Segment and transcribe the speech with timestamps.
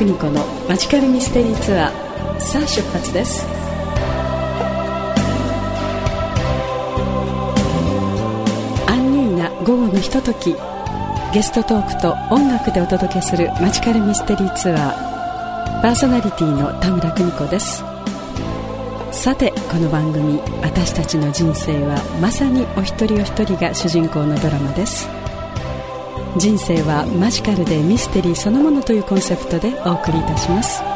[0.00, 3.44] 邦子のマジカルミステリーツアーさあ出発です。
[8.86, 10.56] アンニュイな午後のひととき
[11.34, 17.84] ゲストトークと音楽でお届けするマジカルミステリーツアーパーソナリティの田村邦子です。
[19.12, 25.19] さてこの番組「私たちの人生はまさにお一人お一人が主人公のドラマです。
[26.36, 30.89] 人生はマジカルでミステリーそのものというコンセプトでお送りいたします。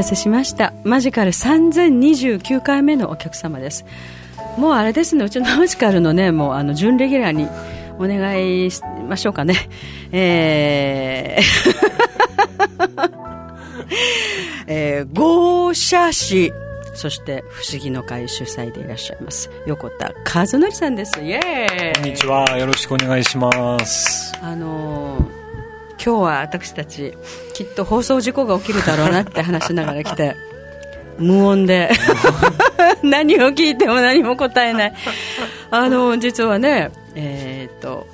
[0.00, 0.72] たせしました。
[0.82, 3.84] マジカル3029回目のお客様です。
[4.56, 7.46] もうあれですねうちのマジカルのねもうあの準レギュラーに
[7.98, 9.54] お願いしましょうかね。
[10.10, 11.90] えー
[14.72, 16.52] えー、豪社市
[16.94, 19.50] そして不思議の会主催でいらっしゃいます。
[19.66, 21.20] 横田和則さんです。
[21.20, 21.94] イエーイ。
[21.94, 22.56] こんにちは。
[22.56, 24.32] よろしくお願いします。
[24.40, 25.39] あのー
[26.02, 27.14] 今日は私たち
[27.52, 30.34] きっと放送事故が起きるだろうなって話しながら来て
[31.18, 31.90] 無音で。
[33.02, 34.92] 何を聞いても何も答えない。
[35.70, 38.06] あの実はねえっ、と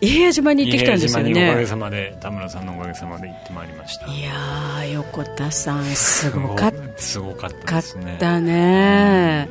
[0.00, 4.06] 伊平屋島に行ってきたんですよ伊平屋島におかげねさまで田村さんのおかげさまで行ってまいりました。
[4.06, 8.16] いやー横田さんすごかっすごかったですね。
[8.20, 9.48] たね。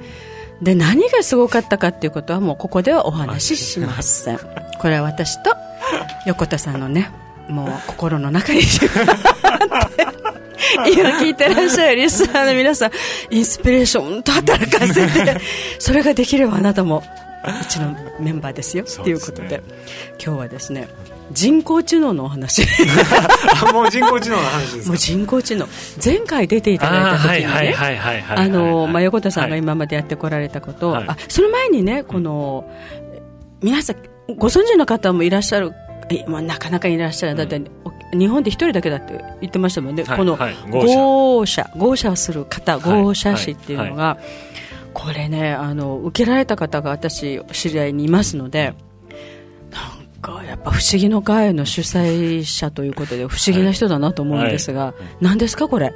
[0.61, 4.39] で何がすごかったかっていうことはもうここではお話ししません。
[4.79, 5.55] これは私と
[6.25, 7.11] 横田さんのね
[7.49, 8.61] もう心の中に
[10.91, 12.91] 今聞いてらっしゃるリスナーの皆さん。
[13.29, 15.37] インスピレーションと働かせて
[15.79, 17.03] それができればあなたも
[17.61, 19.61] うちのメンバーですよっていうことで。
[20.23, 20.87] 今日はですね
[21.31, 22.63] 人工知能のお話。
[23.67, 24.87] あもう人工知能の話ですか？
[24.89, 25.67] もう人工知能。
[26.03, 27.45] 前回出ていただいた時に
[28.29, 31.05] あのまあ、横田さんがはい今までやってこられたこと、はい。
[31.07, 32.69] あその前にねこの
[33.61, 33.95] 皆さん
[34.37, 35.84] ご存知の方もいらっしゃるえ
[36.27, 44.17] まあ、なかなかいらっしゃる、だってお日本で一人だけだって言ってましたもんね、はいこのはい豪社豪社をする方はい豪社士っていうのが、
[44.93, 48.73] これねあの受けられた方が私知り合いにいますので
[49.71, 55.93] なんかやっぱ不思議の会の主催者ということで不思議な人だなと思うんですが、何ですかこれ？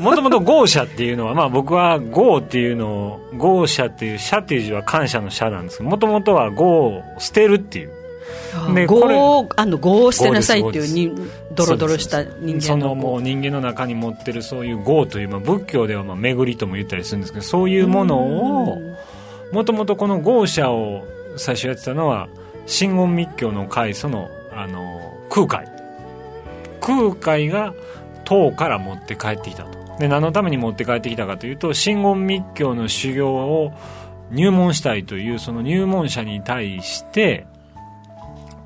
[0.00, 8.01] もともと豪社っていうのは、まあ、僕は豪っていうのを豪社っていう社っていう字は感謝の社なんですけどもともとは豪を捨てるっていう
[8.74, 11.14] でこれ業あの業を捨てなさいっていうに
[11.52, 18.78] ドロドロした人その間のもう人間の中に持ってるそういう業という、まあ、仏教ではまあ巡りとも言ったりするんですけどそういうものを
[19.52, 21.04] もともとこの豪社を
[21.36, 22.28] 最初やってたのは
[22.66, 25.66] 真言密教の開祖のあの空海。
[26.80, 27.74] 空海が
[28.24, 29.82] 唐から持って帰ってきたと。
[29.98, 33.72] で何のために持って帰ってきたかというと真言密教の修行を
[34.30, 37.46] 入門したいというその入門者に対して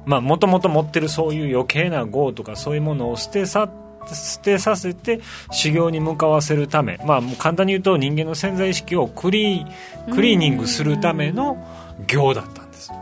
[0.06, 3.68] まあもともと持ってるそういう余計な業とかそういうものを捨てさ
[4.06, 11.58] 捨てさせて修行に向かわせるためまあもう簡単に言うと人間の潜在意識をクリークリーニングするための
[12.06, 12.92] 行だったんです。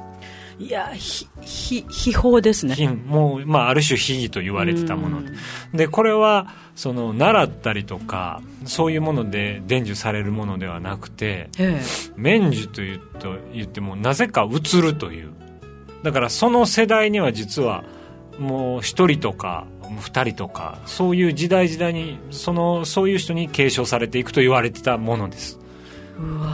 [0.58, 2.74] いやひひ秘宝ですね。
[2.74, 5.22] ひもう、まあ、ある種秘儀と言われてたもの
[5.74, 5.88] で。
[5.88, 11.80] これはその習ったりとかそういうもので伝授されるものではなくてえ
[12.16, 15.32] 免授と言うと言ってもなぜか移るという
[16.04, 17.82] だからその世代には実は
[18.38, 19.66] もう一人とか
[20.00, 25.58] 二人とかそういう時代時代にそのそういう人に継承されていくと言われてたものです。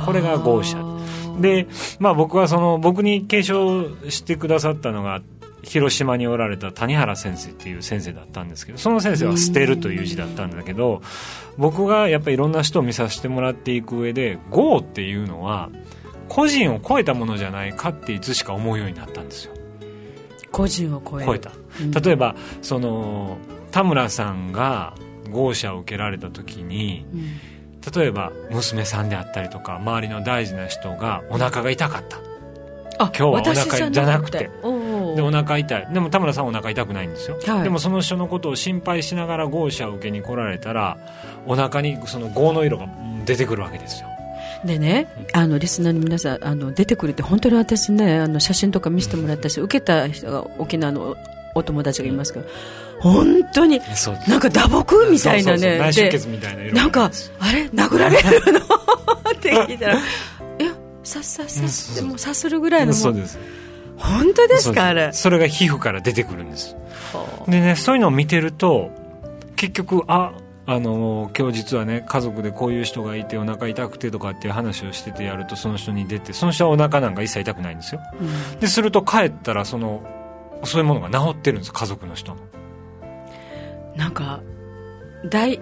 [0.07, 0.79] これが豪社
[1.39, 1.67] で、
[1.99, 5.21] まあ、僕はその僕に継承してくださったのが
[5.63, 11.03] 広島におられた谷原先生っていう先生だったんですけどその先生は「捨てる」という字だったんだけど
[11.59, 15.69] 僕がやっぱりいろんな人を見させてもらっていく上で「豪」っていうのは
[16.31, 19.53] 個人を超えたものじゃないかっていつしか思うようになったんですよ。
[20.53, 21.51] 個人を超えた。
[22.01, 23.37] 例えばその
[23.73, 24.95] 田村さんが
[25.29, 27.41] 豪社を受けられた時にうん。
[27.95, 32.19] 例えば娘さんであったりとか周りの大事な人がお腹が痛かった。
[33.03, 34.51] あ今日はお腹私じゃなくて。
[35.17, 35.89] でお腹痛い。
[35.93, 37.63] でも田村さんはお腹痛くないんですよ、はい。
[37.65, 40.99] でもその人のことを心配しながら豪車を受けに来られたら
[41.47, 42.87] お腹にその豪の色が
[43.25, 44.09] 出てくるわけですよ
[44.65, 51.17] でね、あのリスナーの皆さんあの出てくるって本当に私ねあの写真とか見せてもらったし、受けた人が沖縄のお
[51.53, 52.47] お友達がいますけど
[53.01, 53.81] 本当に
[54.29, 55.79] なんか打撲みたいなね。
[56.73, 57.65] なんかあれ？
[57.69, 58.59] 殴られるの？
[58.61, 58.63] っ
[59.41, 59.99] て聞いたらい
[60.59, 63.39] やさっさっさってもうさするぐらいのもうそうです。
[63.97, 64.87] 本当ですか？
[64.89, 65.13] あれ。
[65.13, 66.77] それが皮膚から出てくるんです。
[67.13, 68.91] はでねそういうのを見てると
[69.57, 70.33] 結局あ
[70.71, 78.01] あの今日実はね家族でこういう人がいてお腹痛くてとかっていう話をしててやるとその人に出てその人はお腹なんか一切痛くないんですよ。
[78.05, 78.61] あうん。
[78.61, 80.01] ですると帰ったらその
[80.63, 82.41] そういうものが治ってるんです家族の人の。
[83.97, 84.43] なんか
[85.29, 85.59] 大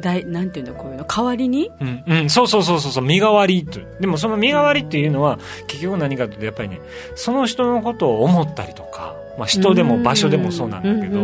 [0.00, 1.70] 大なんていうんだこういうの代わりに？
[1.80, 6.80] うん、うん、そうそうそうそうそう身代わりとでもその身代わりっていうのは結局何かというとやっぱりね
[7.14, 11.20] その人のことを思ったりとか、まあ、人でも場所でもそうなんだけど、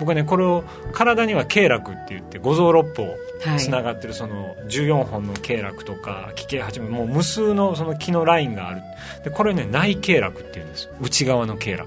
[0.00, 3.02] 僕はねこれを体には経絡って言って五臓六腑
[3.44, 3.58] はい。
[3.58, 8.80] つながってるその14本の経絡とか気経八分もう無数のその気のラインがある。
[9.24, 11.86] でこれね内経絡っていうんです内側の経絡。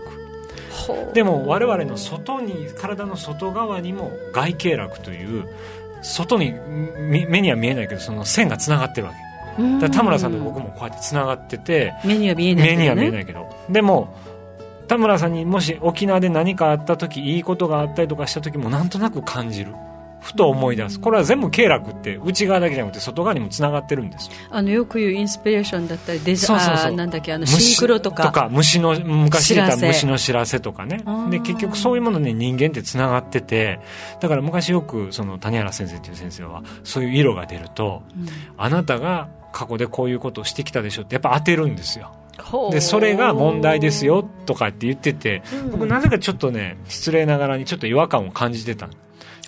[1.13, 5.48] でも我々の外に体の外側にも外経絡という
[6.01, 6.54] 外に
[7.10, 9.19] み目には見えないけどその線がつながってるわけ。
[9.81, 12.75] だ田村さんと僕もこうやってつながってて目には見えないね。
[12.78, 13.50] 目には見えないけど。
[13.69, 14.16] でも
[14.88, 19.74] 田村さんにもし沖縄で何かあった時いいことがあったりとかした時もなんとなく感じる
[20.21, 21.00] ふと思い出す。
[21.00, 24.30] これは全部経絡って内側だけじゃなくて外側にもつながってるんです。
[24.50, 26.86] あのよく言うインスピレーションだったりデザそうそうそう。
[26.88, 28.50] あーなんだっけあのシンクロとか。
[28.51, 31.04] 虫の昔言った虫の知らせとかね。
[31.30, 33.80] で結局そういうものに人間ってつながってて
[34.19, 38.04] だから昔よくその谷原先生っていう先生はそういう色が出ると、
[38.57, 42.12] あなたが過去でこういうことをしてきたでしょってやっぱ当てるんですよ。
[42.72, 45.72] でそれが問題ですよとかって言っててうん。
[45.72, 48.89] 僕なぜかちょっとね失礼ながらにちょっと違和感を感じてた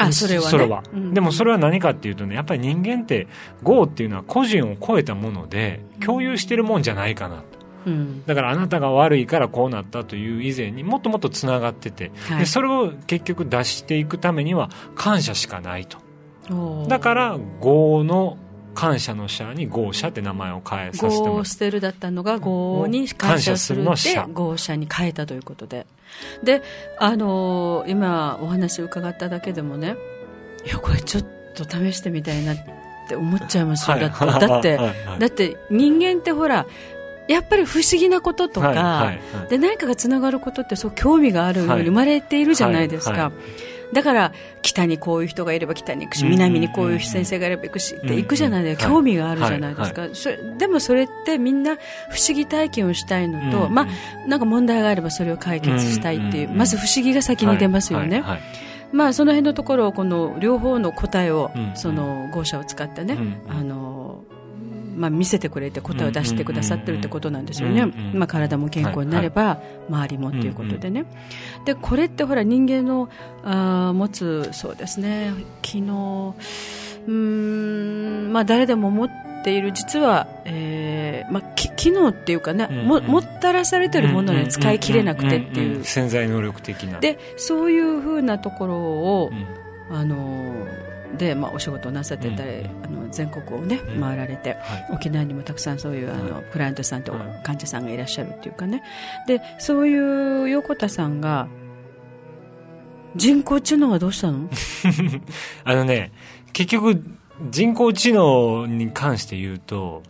[0.02, 0.50] あそれはね。
[0.50, 1.14] それは、うん。
[1.14, 3.28] でもそれは何かっていうとねやっぱり人間って
[3.64, 7.44] GO っていうのは個人を超えたもので共有してるもんじゃないかなと。
[7.88, 8.26] うん。
[8.26, 12.40] だからあなたが悪いからこうなったという以前にもっともっとつながってて、はい。
[12.40, 15.98] でそれを結局出していくためには感謝しかないと。
[16.88, 18.38] だから GO の
[18.74, 25.86] 感謝の社に GO 社って名前を変えさせてもらっゴーステルだったのがゴーに感謝するの社ゴー社に変えたということで
[26.44, 26.62] で
[26.98, 29.96] あのー今お話伺っただけでもね
[30.66, 32.58] いやこれちょっと試してみたいなっ
[33.08, 34.88] て思っちゃいますよ、だってだって、はい。
[35.06, 35.20] はい。
[35.20, 36.66] だって人間ってほら
[37.28, 38.78] やっぱり不思議なこととか、はい。
[38.78, 39.06] はい。
[39.40, 39.50] はい。
[39.50, 41.80] で何かがつながることってそう興味があるようはい。
[41.80, 43.22] に生まれているじゃないですか、はい。
[43.22, 43.32] は
[43.94, 50.08] だから北にこういう人がいれば北に行くしうん南にこういう先生がいれば行くしって行くじゃないですか、うん興味があるじゃないですか、
[50.58, 51.80] でもそれってみんな不
[52.20, 58.24] 思議体験をしたいのと、うんまあ、なんか問題があればそれを解決したいっていう、うんまず不思議が先に出ますよね、
[58.92, 63.42] まあ、その辺のところをこの両方の答えを、うんその号車を使ってね、うん。
[63.50, 64.24] あの
[64.96, 69.60] まあ、見せてくれて答えを出してくださってるってことなんですよね、まあ、体も健康になれば、
[69.90, 71.06] 周りもっていうことでね、
[71.66, 73.10] でこれってほら人間の
[73.44, 75.34] あー持つそうですね。
[75.64, 77.12] 昨日うー
[78.30, 79.10] ん、まあ、誰でも持っ
[79.44, 87.00] ている実は、えーまあ、き機能っていうかね、ももったらされてるものに使い切れなくてっていう,、潜在能力的な。
[87.00, 89.62] でそういうふうなところを、うん。
[89.94, 90.68] あの
[91.18, 92.86] で、まあ、お仕事をなさってたり、うん。
[92.86, 94.02] あの全国をね、うん。
[94.02, 94.88] 回られて、はい。
[94.94, 98.84] 沖縄にもたくさんそういうあの、はクライアントさんとはい患者さんがいらっしゃるっていうかね。
[99.28, 101.48] でそういう横田さんが
[103.16, 104.50] 人工知能はどうしたの？
[105.64, 106.12] あのね
[106.54, 107.04] 結局
[107.50, 110.04] 人工知能に関して言うと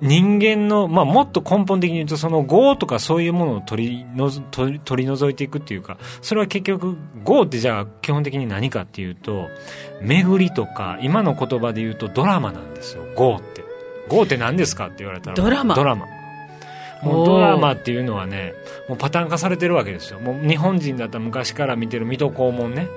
[0.00, 9.48] 人間の、まあ、もっと根本的に言うとその業とかそういうものを取りのぞ取り取り除いていくっていうかそれは結局業ってじゃあ基本的に何かっていうと
[10.02, 13.64] 巡りとか今の言葉で言うとドラマなんですよ業って。
[14.10, 15.74] 業って何ですかって言われたらドラマ。
[15.74, 16.19] ドラマ
[17.02, 18.54] もうドラマっていうのはね
[18.88, 20.20] もうパターン化されてるわけですよ。
[20.20, 22.88] もう日本人だったら昔から見てる水戸黄門ね。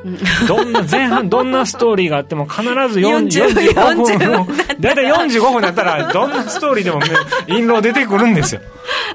[0.48, 4.48] どんな前半 どんなストーリーがあっても必ず40 40 45分も
[4.80, 7.08] だいたい45分だったらどんなストーリーでもね
[7.48, 8.62] 印籠出てくるんですよ。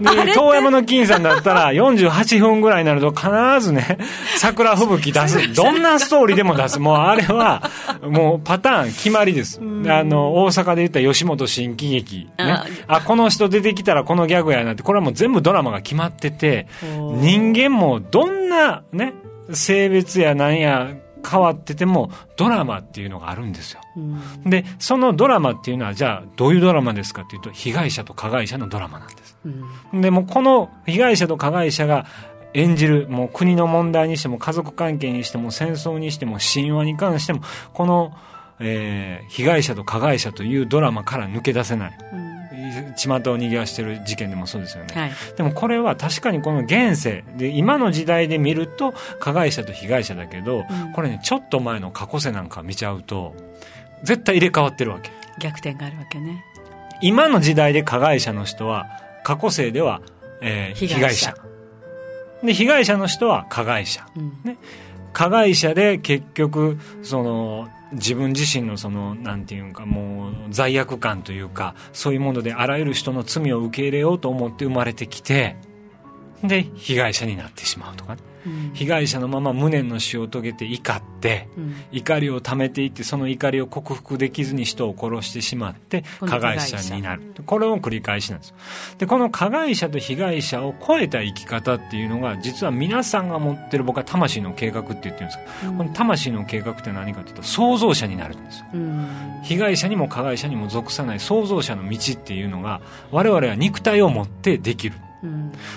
[0.01, 3.29] で遠山の金さんだったら48分ぐらいになると必
[3.61, 3.99] ずね
[4.37, 5.53] 桜吹雪出す。
[5.55, 6.79] どんなストーリーでも出す。
[6.79, 7.63] もうあれは
[8.03, 9.61] もうパターン決まりです。
[9.61, 9.63] あ
[10.05, 19.13] の大阪で言った吉本新喜劇、ね、ああこの人出てきたらこのギャグやなってこれはもう全部ドラマが決まってて人間もどんなね
[19.53, 20.95] 性別やなんや
[21.29, 23.81] 変わっててもドラマっていうのがあるんですよ。
[23.97, 24.51] うん。
[24.51, 29.37] でそのドラマっていうのはじゃあどういうドラマですかっていうと被害者と加害者のドラマなんです。
[29.93, 30.01] うん。
[30.01, 32.07] でもこの被害者と加害者が
[32.55, 37.43] 演じる、もう国の問題にしても家族関係にしても戦争にしても神話に関しても、
[37.75, 38.17] この、
[38.59, 41.99] えー、被害者と加害者というドラマから抜け出せない。
[42.13, 42.28] うん
[42.97, 53.35] 巷を賑わしてる事件でもそうですよね、はい、でもこれは確かにこの現世で今の時代で見ると加害者と被害者だけど、うん、これねちょっと前の過去世なんか見ちゃうと
[54.03, 55.11] 絶対入れ替わってるわけ。
[55.41, 56.45] 逆転があるわけね。
[57.01, 58.87] 今の時代で加害者の人は
[59.25, 60.03] 過去世では、
[60.41, 61.35] えー、被害者。
[62.43, 64.59] で被害者の人は加害者、うん、ね、
[65.13, 75.57] 加害者で結局その自分自身のその、何ていうか、もう罪悪感というか、そういうものであらゆる人の罪を受け入れようと思って生まれてきて、
[76.43, 78.21] で、被害者になってしまうとかね。
[78.75, 87.23] 被害者のまま無念の死を遂げて怒って、うん、怒りを溜めていってその怒りを克服できずに人を殺してしまって加害者になる。
[87.47, 88.55] これを繰り返しなんです。
[88.99, 98.65] でこの加害者と被害者を超えた生き方っていうのが実は皆さんが持ってる僕は魂の計画って言ってるんですけど、うん、この魂の計画って何かというと創造者になるんです
[99.43, 104.97] 被害者にも加害者にも属さない創造者の道っていうのが我々は肉体を持ってできる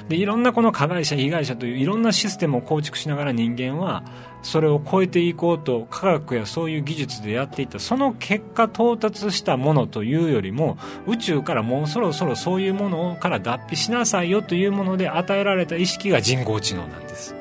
[0.08, 4.04] でいろんなこの加害者被害者といういろんなシステムを構築しながら人間は
[4.44, 17.41] それを超えていこうと科学やそういう技術でやっていったその結果到達したものというよりも宇宙からもうそろそろそういうものから脱皮しなさいよというもので与えられた意識が人工知能なんです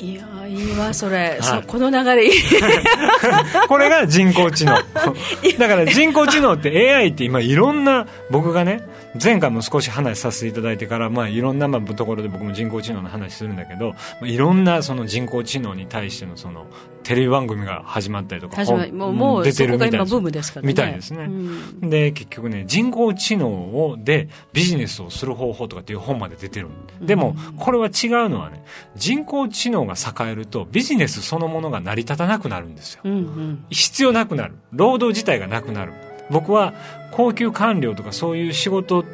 [0.00, 2.30] いやいいわそれ、はい、この流れ。
[3.68, 4.74] これが人工知能。
[5.58, 8.86] だから人工知能って AI って今いろんな僕がね
[9.20, 16.66] 前回も少し話させていただいてから、まあ、いろんな、まあ、ところで僕も人工知能の話するんだけど、まあ、いろんなその人工知能に対してのその
[17.02, 26.68] テレビ番組が始まったりとかもうもう出てるみたいです、ね、みたいですね、うん、で結局ね人工知能をでビジネスをする方法とかっていう本まで出てる
[27.00, 27.16] で。
[27.18, 28.64] もこれは違うのはね
[28.96, 34.54] 人工知能が栄えるとビジネスそのものが成り立たなくなるんですよ、うんうん、必要なくなる。
[34.72, 35.92] 労働自体がなくなる。
[36.30, 36.74] 僕は
[37.10, 39.04] 高級官僚とかそういう仕事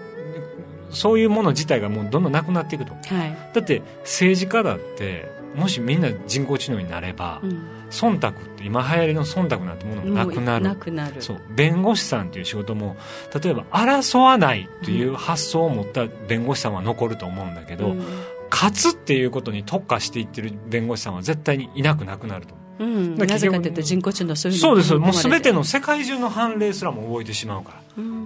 [0.95, 10.65] そういうもの自体がもうどんどんなくなっていくと、はい、だって政治家だってもしみんな人工知能になれば、うん、忖度って今流行りの忖度なんてものがなくなる。
[10.65, 11.23] なくなる。
[11.23, 11.41] そう。
[11.51, 12.97] 弁護士さんっていう仕事も
[13.41, 18.03] 例えば争わないという発想を持った弁護士さんは残ると思うんだけど、うん、
[18.51, 22.85] 勝つっていうことに特化していってる弁護士さんは絶対にいなくなくなるとう。
[22.85, 24.95] ん、なぜかというと人工知能そういうそうです。
[24.95, 28.24] もう全ての世界中の判例すらも覚えてしまうから、うん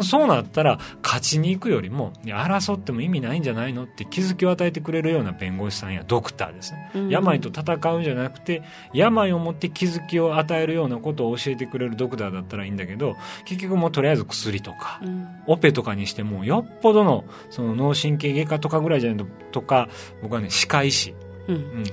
[0.04, 19.88] そうなったら勝ちに行くよりも争っても意味ないんじゃないのって気づきを与えてくれるような弁護士さんやドクターですね、うん、病と戦うんじゃなくて病をもって気づきを与えるようなことを教えてくれるドクターだったらいいんだけど結局もうとりあえず薬とか、うん、オペとかにしてもよっぽどのその脳神経外科とかぐらいじゃないとか
[20.22, 21.10] 僕はね歯科医師。
[21.10, 21.29] うん、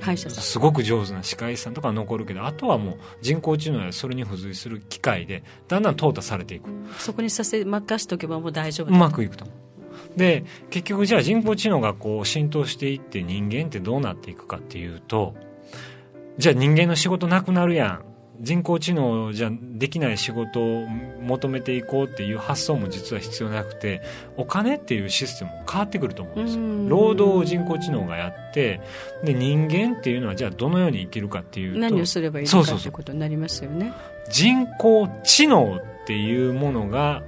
[0.00, 0.44] 歯医者さん。
[0.44, 9.46] すごく上手な歯科医師さんとか残るけどあとはもう人工知能やそれに付随する機械でだんだん淘汰されていく、そこにさせ任しておけばもう大丈夫うまくいくと。
[10.16, 15.34] で結局じゃあ人工知能がこう浸透していって人間ってどうなっていくかっていうと
[16.38, 18.07] じゃあ人間の仕事なくなるやん
[18.40, 24.00] 人工知能じゃできない仕事を求めていこうっていう発想も実は必要なくて
[24.36, 26.88] お金っていうシステムも変わってくると思うんですよ。
[26.88, 28.80] 労働を人工知能がやって
[29.24, 33.92] で人間っていうのはじゃあどのように生きるかっていうと何をすればいいのかということになりますよね。
[34.30, 37.22] 人工知能っていうものが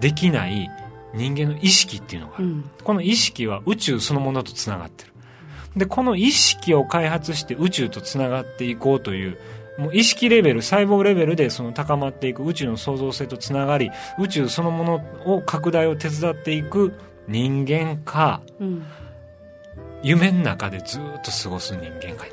[0.00, 0.68] できない
[1.14, 5.07] 人間の意識っていうのがうん、この意識は宇宙そのものとつながってる
[5.76, 9.38] で、この意識を開発して宇宙とつながっていこうという、
[9.78, 16.92] もう意識レベル、細胞レベルでその高まっていく宇宙の創造性とつながり、宇宙そのものを拡大を手伝っていく
[17.28, 18.84] 人間か、うん、
[20.02, 22.26] 夢の中でずっと過ごす人間かになるわ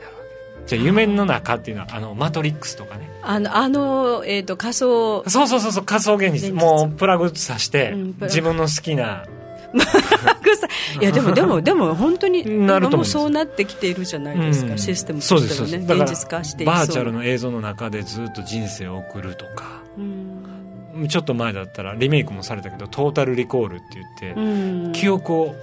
[0.63, 0.68] け。
[0.68, 3.12] じゃあ夢の中っていうのはあのマトリックスとかね。
[3.22, 6.51] あのあの、えーと、仮想そうそうそうそう仮想現実。
[6.51, 9.25] もうプラグさして、うん、自分の好きな
[11.01, 15.95] いやでもでもでも本当に今もそうなってきているじゃないですか、うん、システムとしてもね。
[15.95, 25.55] 現実化していバーチャルの映像の中でずっと人生を送るとか、うん、ちょっと前だったらリメイクもされたけどトータルリコールって言って、うん、記憶を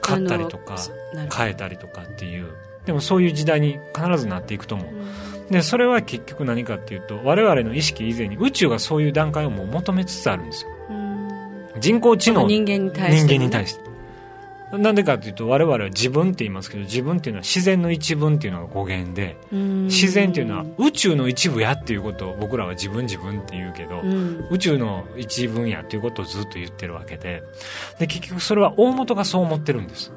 [0.00, 0.76] 買ったりとか
[1.36, 2.46] 変えたりとかっていう。
[2.86, 10.70] でもそういう時代に必ずなっていくと思う、でそれは結局何かっていうと我々の意識以前に宇宙がそういう段階をもう求めつつあるんですよ
[11.78, 12.46] 人工知能。
[12.46, 13.88] 人間に対して、人間に対して。
[14.76, 24.02] なんでかというと我々は自分って言いますけど自分っていうのは自然の一分っていうのが語源で自然っていうのは宇宙の一部やっていうことを僕らは自分自分って言うけど、
[24.50, 27.42] 宇宙の一分やっていうことをずっと言ってるわけで。
[27.98, 30.12] で結局それは大元がそう思ってるんです。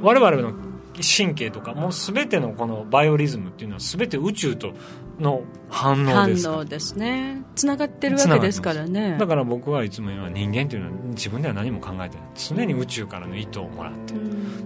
[0.00, 0.54] 我々の
[0.94, 4.72] 神経とかもう全てのこのバイオリズムっていうのは全て宇宙と
[5.20, 7.42] の反応です反応ですね。
[7.54, 9.16] つながってるわけですからね。
[9.18, 12.26] だから僕はいつも言うのは人間っていうのは自分では何も考えてない。
[12.36, 14.20] 常に宇宙からの意図をもらってる、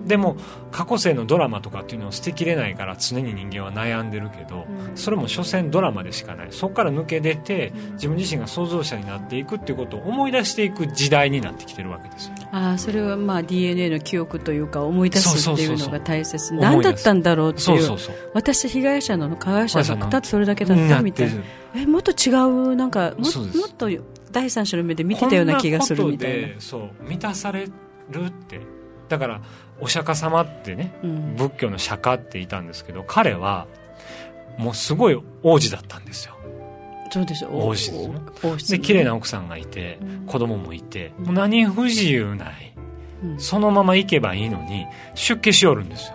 [0.07, 0.37] でも
[0.71, 6.49] 過去世のドラマとかっていうのを捨てきれないから常に人間は悩んでるけど、それも所詮ドラマでしかない。
[6.51, 12.35] そこから抜け出て自分自身が創造者になっていくっていうことを思い出していく時代になってきてるわけですよ。
[12.53, 17.99] ああそれはまあ DNA の記憶というか思い出すっていうのが大切何だったんだろうっていう
[18.33, 21.35] 私被害者の加害者がたったそれだけだったみたい。
[21.35, 21.43] な
[21.77, 23.89] えもっと違うなんかももっと
[24.31, 26.61] 第三者の目で見てたような気がするみたいな。
[26.61, 27.67] そう満たされ
[28.11, 28.61] るって。
[29.09, 29.43] だから
[29.81, 33.67] お釈迦様ってね、うん、仏教の釈迦っていたんですけど彼は
[34.59, 36.35] もうすごい王子だったんですよ。
[37.11, 37.99] そうです王子で
[38.59, 38.79] すね。
[38.79, 42.75] で綺麗な奥さんがいて、うん、子供もいて、もう何不自由ない、
[43.23, 46.15] うん、そのまま行けばいいのに出家しよるんですよ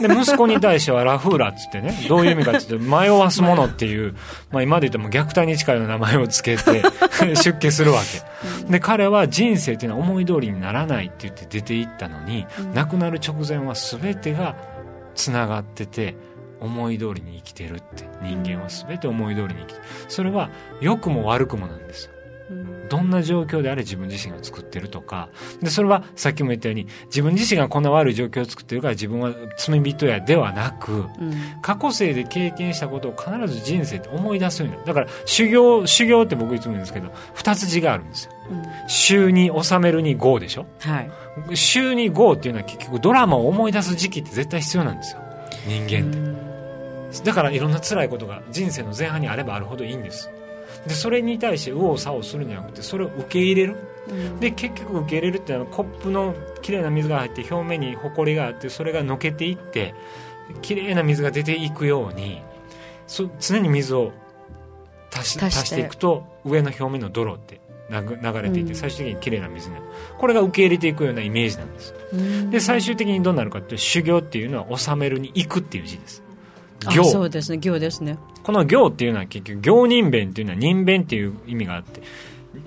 [0.00, 4.14] で息子に対してはラフーラっつってね どういう意味かって言って迷わすものっていう、
[4.50, 6.82] まあ、今で言っても虐待に近いような名前をつけて
[7.34, 8.28] 出家するわけ。
[8.70, 14.54] で彼は人生っていうのは思い通りにならないって言って出ていったのに、亡くなる直前は全てが
[15.14, 16.14] つながってて
[16.60, 18.08] 思い通りに生きてるって。
[18.22, 19.84] 人間は全て思い通りに生きてる。
[20.08, 20.50] それは
[20.80, 22.12] 良くも悪くもなんですよ
[22.88, 25.28] どんな状況であれ自分自身が作ってるとか、
[25.60, 31.06] で、それはさっきも言ったように、自分自身がこんな悪い状況を作ってるから自分は罪人やではなく、うん、
[31.60, 34.86] 過去世で経験したことを必ず人生って思い出すようになる。
[34.86, 38.32] だから修行、修行って僕いつも言うんですけど、二つ字があるんですよ。
[38.50, 40.66] うん、週に収めるに5でしょ？
[40.80, 41.10] はい。
[41.56, 45.20] 週に5っていうのは結局ドラマを思い出す時期って絶対必要なんですよ。
[45.66, 47.24] 人間って。
[47.24, 50.30] だからいろんな辛いことが人生の前半にあればあるほどいいんです。
[50.86, 53.76] でそれに対して右往左往するんじゃなくてそれを受け入れる、
[54.08, 59.94] うん、で結局受け入れるっていうのはコップのきれいな水が入って表面にほこりがあってそれがのけていって
[60.62, 62.40] きれいな水が出ていくように
[63.06, 64.12] そ常に水を
[65.12, 65.80] 足し足して。
[65.80, 69.86] いくと上の表面の泥って流れていて最終的にきれいな水になる、
[70.18, 71.94] これが受け入れていくようなイメージなんです、
[72.50, 76.22] で最終的にどうなるかっていうと修行っていうのは治めるに行くっていう字です
[76.86, 77.04] 行。
[77.04, 77.58] そうですね。
[77.58, 78.18] 行ですね。
[78.42, 82.02] この行っていうのは結局行人弁っていうのは人弁っていう意味があって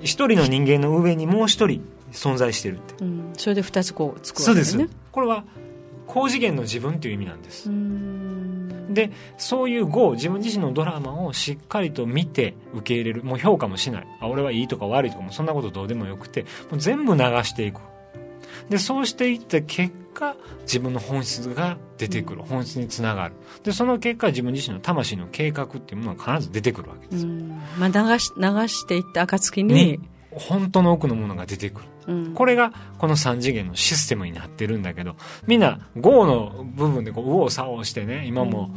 [0.02, 4.90] 一人の人間の上にもう一人存在してるって、うん、それで二つこうつくわけですね。
[5.12, 5.44] これは
[6.08, 7.70] 高次元の自分という意味なんです。
[8.94, 14.08] でそういう業自分自身のドラマをしっかりと見て受け入れるもう評価もしない。
[14.20, 17.80] あ俺はいいとか悪いとかもそんなことどうでもよくてもう全部流していく。
[18.70, 23.36] でそうしていった結果自分の本質が出てくる本質につながる。
[23.64, 30.00] でその結果自分自身の魂の計画っていうものが必ず出てくるわけです、まあ、流し流していった暁にに
[30.32, 38.74] 本当の奥のものが出てくる、うん、これがこの3次元のシステムになってるんだけどみんな GO の部分でこう右往左往してね今も、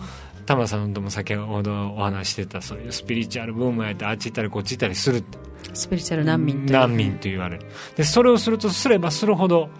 [0.46, 5.24] タマさんとも先ほどお話してたそういうスピリチュアルブームやってあっち行ったりこっち行ったりする
[5.72, 7.66] スピリチュアル難民難民と言われる。
[7.96, 9.70] でそれをするとすればするほど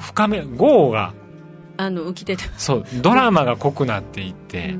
[0.00, 1.14] 深め豪が
[1.76, 4.74] あの浮き出てそうドラマが濃くなっていって、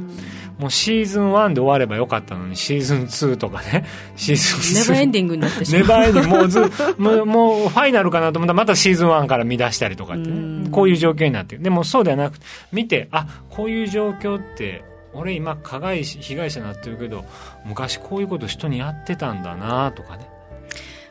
[0.59, 5.83] もうシーズン1で終わればよかったのにシーズン2とかねシーズン3ネバーエンディングになってしまう。
[5.83, 6.61] ネバーエンディングもうず
[6.98, 11.62] もうもうファイナルかなと思ったらまたシーズン1から見出したりとかってねこういう状況になってる。
[11.62, 14.83] でもそうではなくて見てあこういう状況って
[15.14, 17.24] 俺今加害被害者になってるけど
[17.64, 20.28] 昔こういうこと人にやってたんだなとかね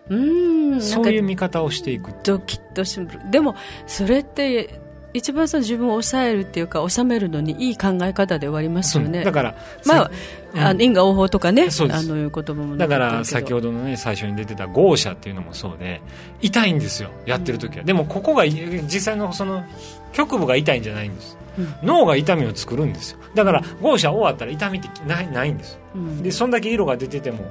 [0.10, 0.82] うん。
[0.82, 2.12] そういう見方をしていく。
[2.24, 3.00] ドキッとす。
[3.00, 4.80] るでもそれって
[5.14, 9.24] 一番その自分を抑えるっていうか収めるのにいい考え方で終わりますよね。
[9.24, 10.12] だからまあ、
[10.54, 16.02] うん、あ因果応報とかねあのいう言葉もだから先ほどのね最初に出てた豪者っていうのもそうで
[16.42, 19.66] 痛いんですよやってる時は、うん、でもここが実際のその
[20.14, 23.20] 局部が痛いんじゃないんです、うん、脳が痛みを作るんですよ。
[23.34, 25.80] だから豪者終わったら痛みってないないんです、
[26.22, 27.46] でそんだけ色が出てても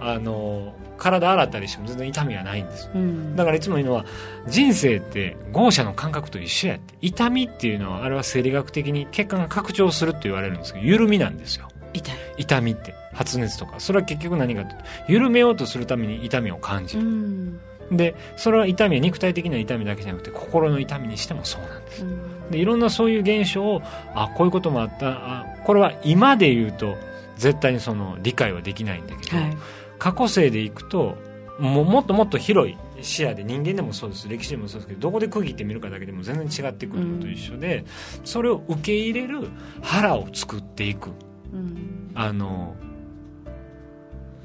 [0.00, 4.06] あの体洗ったりしても全然痛みはないんです、うん、だからいつも言うのは
[4.46, 6.94] 人生って豪者の感覚と一緒やって。
[7.02, 11.68] 痛みっていうのはあれは生理学的に血管が拡張するって言われるんですけど緩みなんですよ。
[11.92, 12.14] 痛い。
[12.38, 12.94] 痛みって。
[13.12, 13.74] 発熱とか。
[13.78, 14.76] それは結局何かと
[15.08, 17.60] 緩めようとするために痛みを感じる、うん、
[17.90, 23.82] でそれは痛みは肉体的な痛みだけじゃなくて心の痛みにしてもそうなんです、うん、でいろんなそういう現象を
[24.14, 25.08] あこういうこともあった。
[25.10, 26.96] あこれは今で言うと
[27.36, 29.56] 絶対にその理解はできないんだけど、はい
[30.02, 31.16] 過去世でいくと
[31.60, 34.28] ももっともっと広い視野で人間でもそうです。
[34.28, 37.84] 歴史でもそうですけどどこで区切ってみるかだけでも全然違ってくるのと一緒で、
[38.18, 39.48] うん、それを受け入れる
[39.80, 41.10] 腹を作っていく、
[41.52, 42.74] うん、あの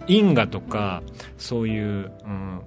[0.06, 1.02] 因果とか
[1.39, 2.62] そういう、うん、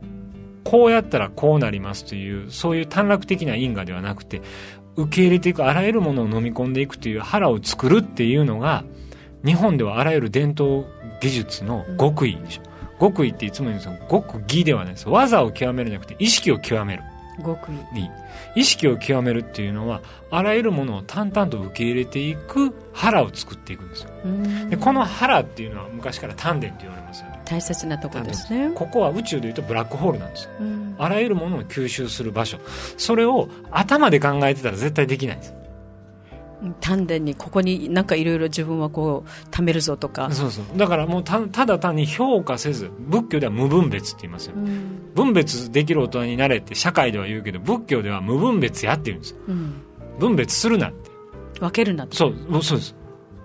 [0.64, 4.42] こうやったらこうなりますというそういう短絡的な因果ではなくて
[4.96, 8.82] 受け入れていくあらゆるものを飲み込んでいくという腹を作るっていうのが
[9.44, 10.86] 日本ではあらゆる伝統
[11.20, 12.62] 技術の極意でしょ、
[13.00, 13.98] 極意っていつも言うんですよ。
[14.10, 15.08] 極技ではないです。
[15.08, 17.02] 技を極めるんじゃなくて意識を極める。
[17.42, 18.10] 極意
[18.54, 24.10] 意識を極めるっていうのはあらゆるものを淡々と受け入れていく腹を作っていくんですよ。
[24.68, 27.40] でこの腹っていうのは昔から丹田って言われますよね。
[27.46, 28.72] 大切なところですね。
[28.74, 30.50] ここは宇宙でいうとブラックホールなんですよ、
[30.98, 32.58] あらゆるものを吸収する場所。
[32.98, 35.54] それを頭で考えてたら絶対できないんです
[36.80, 40.30] 丹田にここになんかいろいろ自分はこう貯めるぞとか。
[40.30, 40.64] そうそう。
[40.76, 49.82] だからもうたただ単に評価せず仏教では無分別って言いますよ、うん、分別できる大人になれって社会では言うけど仏教では無分別やって言うんですよ、うん、
[50.18, 51.10] 分別するなって。
[51.60, 52.94] 分けるなそうそうです。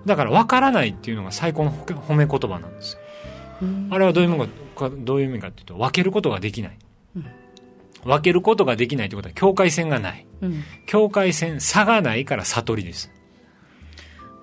[0.04, 3.00] だから分からないっていうのが最高の褒め言葉なんですよ、
[3.62, 6.78] うん、あれはどういう意味かどういう意味かっていうと分けることができない、
[8.06, 13.10] 分けることができないということは境界線がない、うん、境界線差がないから悟りです。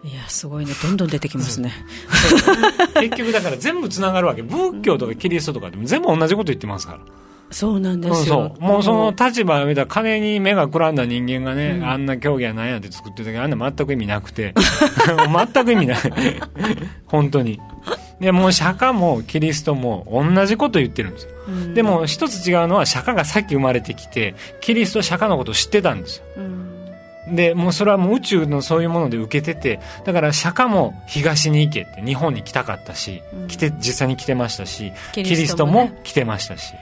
[0.04, 0.74] いやすごいね。
[0.84, 1.72] どんどん出てきますね。
[2.96, 4.42] 結局だから全部つながるわけ。
[4.42, 7.00] 仏教とかキリストとかでも全部同じこと言ってますから。
[7.52, 8.58] そうなんですよ。
[8.60, 14.54] もうその立場を見たら金に目がくらんだ人間がね、うん、あんな競技は何やって作ってたけど、あんな全く意味なくて、
[15.54, 15.98] 全く意味ない。
[17.06, 17.62] 本当に。
[18.24, 26.40] でもう釈迦もキリストも同じこと言ってるんですよ、うん、でも一つ違うのは釈迦がさっき生まれてきてキリストは釈迦のことを知ってたんですよ、う
[27.32, 36.74] ん、でもうそれはもう宇宙のそういうもので受けててだから釈迦も東に行けって日本に来たかったし、うん、来て実際に来てましたしキリストも来てましたし。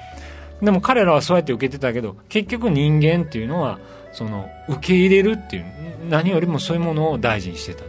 [0.62, 3.80] でも彼らはそうやって受けてたけど結局人間っていうのは
[4.12, 5.65] その受け入れるっていう
[6.08, 7.84] 何よりもそういうものを大事にしてた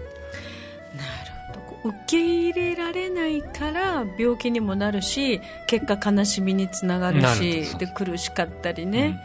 [1.84, 9.20] 受け入れられないから病気にもなるし結果悲しみにつながるしで苦しかったりね、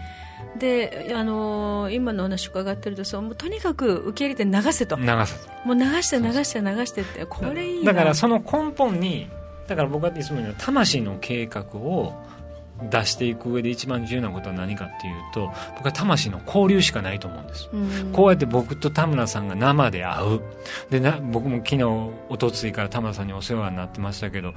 [0.54, 4.96] うん、であのー、今の話伺ってるとそうもうとにかく受け入れて流せと。
[4.96, 7.26] 流せもう流して流して流してって。
[7.26, 9.30] これいいだからその根本に
[9.68, 12.14] だから僕はいつも言うのは魂の計画を
[12.84, 20.42] 出していく上で一番重要なことは何かっていうと僕は魂の交流しかないと思うんです、うん、こうやって僕と田村さんが生で会う。
[20.90, 21.84] でな僕も昨日
[22.30, 24.54] おとついから田村さんにお世話になってましたけど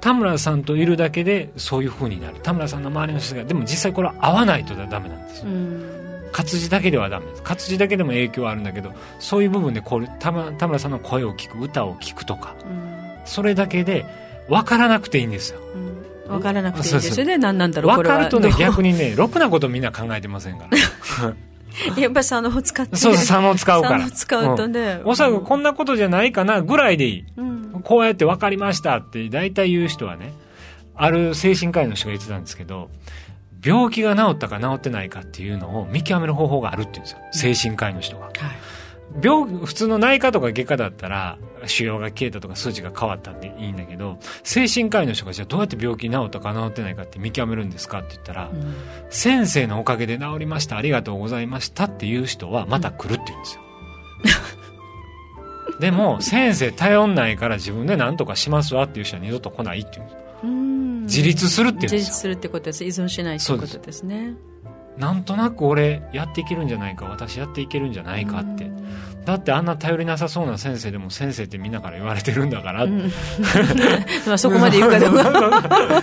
[0.00, 2.36] 田村さんといるだけでそういうふうになる。
[2.42, 6.28] 田村さんの周りの人がでも実際これは会わないとダメなんですよ、うん。
[6.32, 7.42] 活字だけではダメです。
[7.42, 14.06] 活字だけでも影響はあるんだけどそういう部分でこう田村さんの声を聞く歌を聞くとか、うん、それだけで
[14.48, 15.99] 分からなくていいんですよ、うん
[16.30, 17.38] 分からなくていいですよね。
[17.38, 21.34] 何なんだろう分かるとね逆にねろくなことみんな考えてませんから。
[21.96, 23.98] やっぱり佐野を使ってそう佐野を使うから。
[24.00, 30.32] 佐野使うとね、うん、おそらくこんなことじゃないかなぐらいでいい、うん、こうやって分かりましたって大体言う人はね
[30.96, 32.90] ある精神科医の人が言ってたんですけど
[33.64, 37.54] 病気が治ったか治ってないかっていうのを見極める方法があるって言うんですよ。
[37.54, 38.34] 精神科医の人が、はい
[39.22, 48.74] 病普通の内科とか外科だったら腫瘍が消えたとか数値が変わったっていいんだけど精神科医の人がじゃあどうやって病気治ったか治ってないかって見極めるんですかって言ったら、うん、
[49.10, 53.62] 先生のおかげで治りましたありがとうございましたっていう人はまた来るって言うんですよ、
[55.72, 60.20] うん、でも先生頼んないから自分で何とかしますわっていう人は二度と来ないって言うんです
[61.10, 61.98] 自立するっていうんですよ。
[61.98, 62.84] 自立するってことです。
[62.84, 64.36] 依存しないってことですね
[65.00, 68.70] なんとなく俺やっていけるんじゃないか私やっていけるんじゃないかって。
[69.24, 72.84] だってあんな頼りなさそうな先生でも先生ってみんなから言われてるんだから。
[72.84, 72.92] って、
[74.26, 75.20] まあそこまで言うかでも。
[75.20, 75.24] っ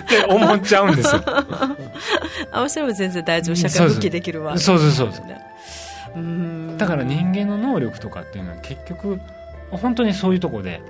[0.02, 1.22] て思っちゃうんですよ。
[2.52, 3.56] あそれも全然大丈夫。
[3.56, 4.58] 社会復帰できるわ。
[4.58, 9.20] そうそうそうそうだから人間の能力とかっていうのは結局
[9.70, 10.80] 本当にそういうとこで。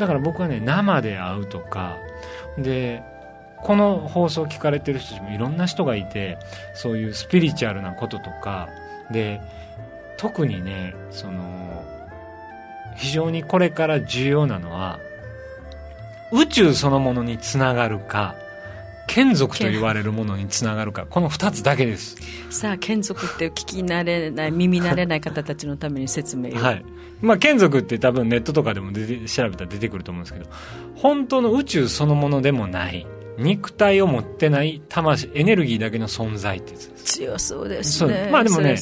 [0.00, 1.98] だから僕はね生で会うとか。
[2.58, 3.02] で
[3.62, 6.38] この放送を聞かれてる人もいろんな人がいて
[6.74, 8.68] そういうスピリチュアルなこととか。
[9.10, 9.40] で
[10.16, 11.84] 特にねその
[12.96, 15.00] 非常にこれから重要なのは
[16.32, 18.34] 宇宙そのものにつながるか
[19.08, 22.16] 眷属と言われるものにつながるかこの2つだけです。
[22.50, 26.54] さあ眷属って聞き慣れない耳慣れない方たちのために説明を。
[26.54, 26.84] はい。
[27.20, 30.46] まあ眷属って多分ネットとかでも出て調べたら出てくると思うんですけど
[30.94, 33.06] 本当の宇宙そのものでもない
[33.38, 38.28] 肉体を持ってない魂エネルギーだけの存在って強そうですね。
[38.30, 38.76] まあでもね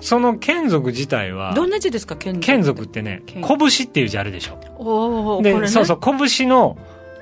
[0.00, 2.16] その眷属自体はどんな字ですか？
[2.16, 4.58] 眷属属ってね拳っていう字あるでしょ？
[4.78, 6.76] おで、ね、そうそう拳の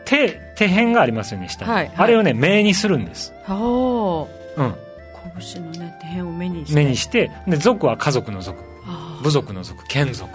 [0.05, 3.33] 手手辺がありますよね下に、はいはい、あれをね目にするんです。
[3.48, 4.26] お
[4.57, 4.74] うん。
[5.55, 6.74] 拳のね手辺を目にして。
[6.74, 8.59] 目にしてで族は家族の族。
[9.22, 10.28] 部族の族眷属。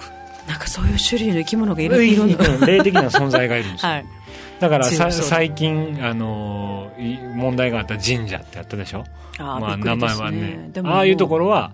[0.47, 4.05] なんかそういう種類の生き物がいるいる霊的な存在がいるんですよ、 はい
[4.59, 6.91] だから最近、あの
[7.35, 9.03] 問題があった神社ってあったでしょ？
[9.37, 10.71] あ、まあ、名前はね。
[10.83, 11.73] ああいうところは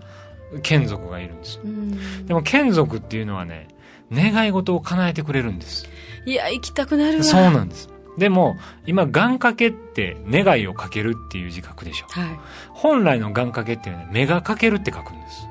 [0.61, 1.55] 眷属がいるんです。
[1.55, 2.25] ようん。
[2.25, 3.69] でも眷属っていうのはね
[4.11, 5.87] 願い事を叶えてくれるんです。
[6.25, 7.23] いや行きたくなるわ。
[7.23, 7.89] そうなんです。
[8.17, 12.05] でも今願掛けって願いをかけるっていう字書くでしょ。
[12.09, 12.39] はい。
[12.71, 15.47] 本来の願掛けっていうのは目がかけるって書くんです。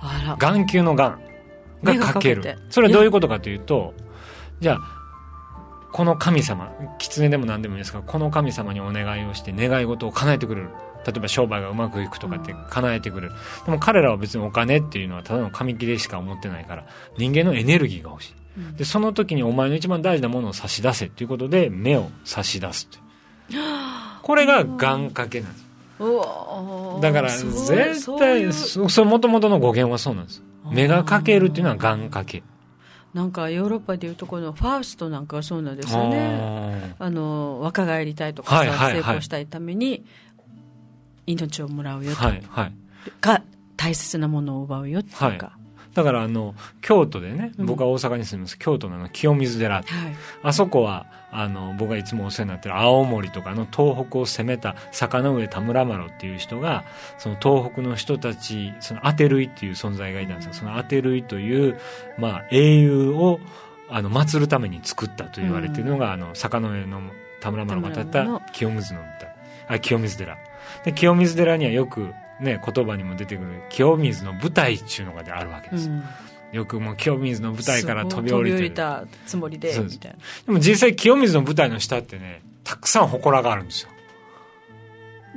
[0.00, 0.50] あら。
[0.52, 1.18] 眼球の眼
[1.82, 2.58] がかける。
[2.70, 3.94] それはどういうことかというと
[4.60, 4.95] じゃあ
[5.92, 10.68] この神様狐でも何でもいいですがこの神様にお願いをして願い事を叶えてくれる。
[11.06, 13.32] 例えば商売がうまくいくとかって叶えてくれる、
[13.64, 16.84] でも彼らは別にお金っていうのはただの紙切れしか思ってないから
[17.16, 18.34] 人間のエネルギーが欲しい。
[18.58, 18.76] うん。
[18.76, 22.88] でその時にお前の一番大事なものを差し出せっていうことで目を差し出す
[24.22, 25.66] これが願掛けなんです。
[27.00, 30.42] だから絶対うそそもともとの語源はそうなんです。
[30.72, 32.42] 目がかけるっていうのは願掛け
[33.16, 36.94] なんかヨーロッパでいうとこのファウストなんかはそうなんですよね。
[36.98, 38.92] ああの若返りたいとかさ、はいはいはい。
[38.92, 40.04] 成功したいために
[41.26, 42.72] 命をもらうよとーはいはい。
[43.22, 43.42] か
[43.74, 45.52] 大切なものを奪うよっていうか、は
[45.96, 47.66] だからあの京都でねうん。
[47.66, 49.76] 僕は大阪に住みます、京都のあの清水寺。
[49.76, 49.84] はい。
[50.42, 56.84] あそこはあの僕がいつもお世話になってる青森とかの東北を攻めた坂上田村麻呂っていう人が
[57.18, 60.52] その東北の人たちその当て類っていう存在がいたんですよ。
[60.52, 61.80] その当て類という、
[62.18, 63.40] まあ、英雄を
[63.88, 67.00] あの祀るために作ったと言われているのが、あの坂上の
[67.40, 68.40] 田村麻呂が建て田村の。
[68.40, 69.00] た清水の
[69.68, 70.36] あ清水寺。
[70.84, 76.02] で清水寺にはよくね言葉にも出てくる清水の舞台っていうのがあるわけです、うん。
[76.52, 78.70] よくもう清水の舞台から飛び降りてる。
[78.72, 79.68] たつもりで。
[79.78, 83.90] みたいなでも実際清水の舞台の下ってね、たくさん祠があるんですよ。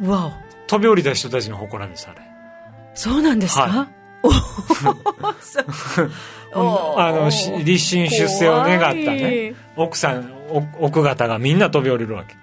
[0.01, 2.21] うわ飛び降りた人たちの祠です、あれ。
[2.93, 3.89] おそうなんですか、は
[4.23, 6.11] おそう。
[6.53, 12.35] お あの、し立身出世を願ったね、奥さん、お奥方がみんな飛び降りるわけ。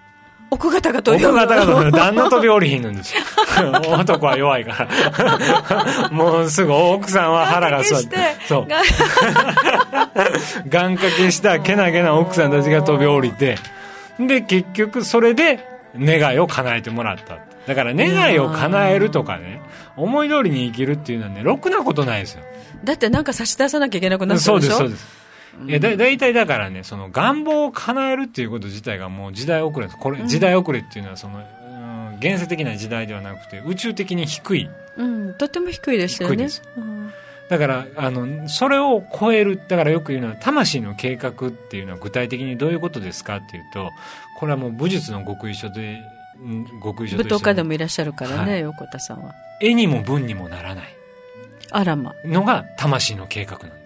[0.50, 1.90] 奥方が飛奥び降りる方が。
[1.90, 3.22] 旦那飛び降りひんのですよ。
[3.98, 4.87] 男は弱いか
[5.20, 6.09] ら。
[6.11, 8.16] もうすぐ奥さんは腹が座って。
[8.46, 8.68] そう。
[10.68, 13.59] が願掛けしたけなげな奥さんたちが飛び降りて、
[14.20, 15.66] で、結局それで
[15.98, 17.38] 願いを叶えてもらった。
[17.66, 19.61] だから願いを叶えるとかね、
[19.96, 22.42] 思い通りに生きるっていうのはね、ろくなことないですよ。
[22.85, 25.25] だってなんか差し出さなきゃいけなくなってそうです、そうです。
[25.66, 29.88] いやだ大体だからね、その願望を叶えるっていうこと自体がもう時代遅れ。
[29.88, 31.66] これ、時代遅れっていうのはその、うん
[32.19, 34.71] 現世的な時代ではなくて、宇宙的に低い。
[34.97, 36.49] うん、とっても低いですよね
[37.49, 39.61] だから、あの、それを超える。
[39.69, 43.90] だからよく言うのは、魂の計画っていうのは具体的にどういうことですかっていうと、
[44.38, 46.01] これはもう武術の極意書で、
[46.42, 50.85] ん極意書と舞踏家でももいらっしゃるからね、はい横田さんは絵にも文にもならない
[51.71, 53.86] あらまのが魂の計画なんで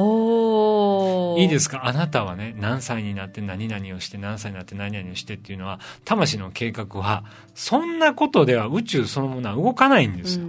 [0.00, 1.86] おいいですすか？
[1.86, 10.46] あなたはね、何歳になって何々をして、何歳になって何々をしてっていうのは、魂の計画は、そんなことでは宇宙そのものは動かないんですよ。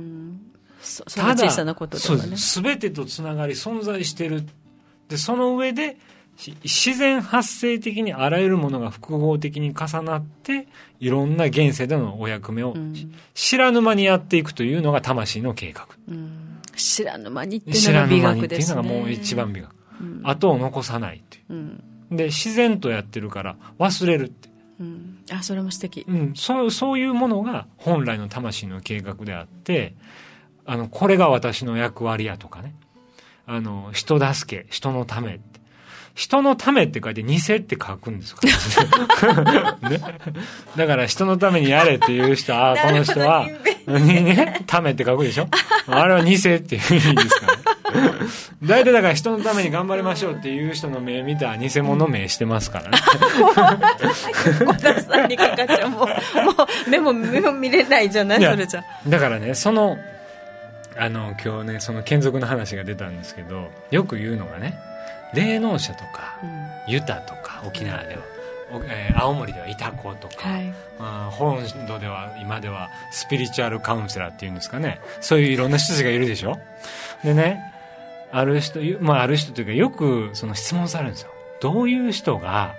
[0.81, 2.53] そその小さなこととそうかねです。
[2.53, 4.43] すべてとつながり存在してる。
[5.07, 5.97] で、その上で、
[6.37, 10.67] し自然発生的にあらゆるものが複合的に重なって、
[10.99, 15.87] いろんな現世でのお役目をうん知らぬ間にやっていくというのが魂の計画。
[16.09, 16.40] うん
[16.81, 19.71] 知らぬ間にってい知うのが美らぬ間に学ですねっていうのがもう一番美学。
[19.71, 22.15] うん後を残さないっていうんう。
[22.15, 24.49] で、自然とやってるから忘れるって。
[24.79, 29.93] うんあそれも素敵うん、そう、そういうものが本来の魂の計画であって、
[30.65, 32.75] あの、これが私の役割やとかね。
[33.45, 35.39] あの、人助け、人のため。
[36.13, 38.41] 人のためって書いて、偽って書くんですか？
[39.43, 40.00] ら、 ね。
[40.76, 43.47] だから人のためにやれっていう人、ああ、この人は、
[43.88, 45.47] にね、ためって書くでしょ？
[45.88, 47.62] あれは偽っていう意味ですからね。
[48.63, 52.97] 大体だから人のために頑張りましょうっていう人の目見たら偽物名してますからね。
[54.65, 58.10] 小田さんにかかっちゃうもうもう目も目も見れない。
[58.10, 58.43] じゃない。
[58.43, 59.97] それじゃだからねその
[60.97, 64.78] あの今日ねその眷属の話が出たんですけどよく言うのがね
[65.33, 66.93] 霊能者とかうん。
[66.93, 68.21] ユタとか沖縄では、
[68.71, 70.73] おえー青森ではイタコとか、はい。
[70.99, 74.99] まあ本土では今ではスピリチュアルカウンセラーっていうんですかね。
[75.19, 76.59] そういういろんな人たちがいるでしょ？
[77.23, 77.61] でね
[78.31, 81.31] ある人まあある人というかよくその質問されるんですよ。
[81.61, 82.73] どういう人が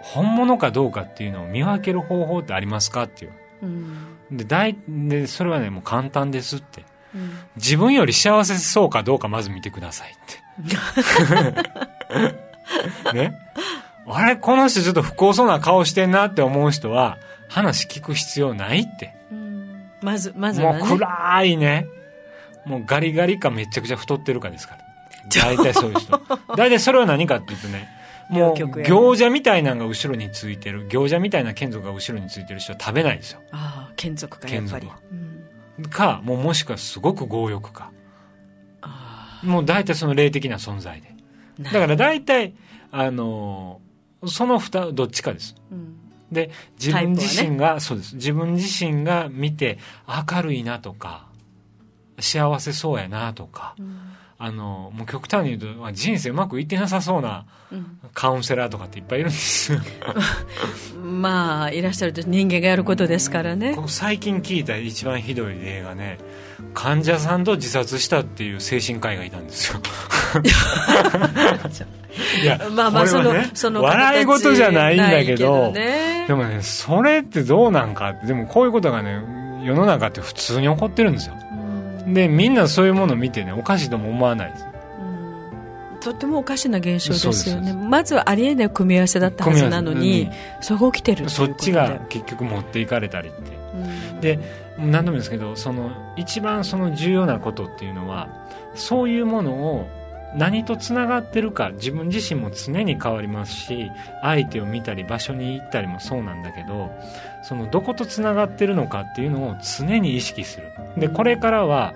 [0.00, 3.32] 本物かどうかっていうのを見分ける方法ってありますかっていう。
[3.62, 4.16] うん。
[4.30, 6.84] で大でそれはねもう簡単ですって。
[7.14, 7.38] うん。
[7.56, 10.37] 自分より幸せそうかどうかまず見てくださいって
[13.14, 13.38] ね。
[14.10, 17.18] あれこの人ちょっと不幸そうな顔してんなって思う人は
[17.48, 19.14] 話聞く必要ないって。
[19.30, 19.90] うん。
[20.00, 21.86] まずまずもう暗いね。
[22.64, 24.84] もうガリガリかめちゃくちゃ太ってるかですから。
[25.42, 26.20] 大体そういう人。
[26.56, 27.88] 大体それは何かっていうとね
[28.28, 28.90] もう両極やね。
[28.90, 30.86] 行者みたいなのが後ろについてる。
[30.88, 33.40] 行者みたいな眷属が後ろについてる人は食べないですよ。
[33.52, 34.90] ああ眷属かやっぱり。
[35.12, 35.28] うん
[35.86, 37.92] かもうもしくはすごく強欲か
[39.42, 41.14] もう大体その霊的な存在で。
[41.60, 42.54] だから大体
[42.90, 43.80] あの
[44.26, 45.96] その二どっちかです、うん。
[46.32, 48.16] で自分自身が、そうです。
[48.16, 51.26] 自分自身が見て明るいなとか
[52.20, 53.98] 幸せそうやなとか、うん。
[54.40, 57.98] あのもう極端に言うとまあ人生うまくいってなさそうなうん。
[58.14, 59.80] カウンセラーとかっていっぱいいるんですよ。
[61.02, 63.76] まあいらっしゃると人間がやることですからね。
[63.86, 66.18] 最近聞いた一番ひどい例がね
[66.74, 69.80] 患者さんと自殺したっていう精神科医がいたんですよ。
[72.42, 76.24] いやまあまあそのその笑い事じゃないんだけどね。
[76.26, 79.22] でもねそれってどうなんかでもこういうことがね
[79.64, 81.34] 世の中って普通に起こってるんですよ。
[82.06, 82.14] うん。
[82.14, 84.66] でみんなそういうものを見てねおかしいとも思わないです。
[85.00, 86.00] うん。
[86.00, 87.72] とってもおかしな現象ですよね。
[87.72, 93.38] まずはありえない組み合わせだったはずなのに、組み合わそれが起きてるそっちが結局持っていかれたりって。
[94.12, 94.20] うん。
[94.20, 98.28] で何度もですけどその一番その重要なことっていうのは
[98.74, 99.88] そういうものを
[100.34, 103.90] 何とつながってるか自分自身も常に変わりますし
[104.22, 106.90] 相手を見たり場所に行ったりもそうなんだけど
[107.42, 110.68] そのどことつながってるのかっていうのを常に意識する。
[110.96, 111.94] でこれからは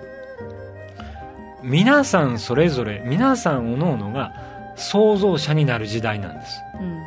[1.61, 4.33] 皆さんそれぞれ皆さん各々が
[4.75, 6.59] 創造者になる時代なんです。
[6.79, 7.02] うん。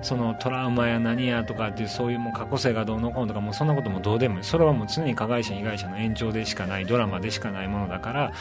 [0.00, 8.32] そのトラウマや何やとかっていうそういうもう過去性がどうのこうのとかもうそんなこともどうでもいいそれはもう常に加害者被害者の延長でしかないドラマでしかないものだから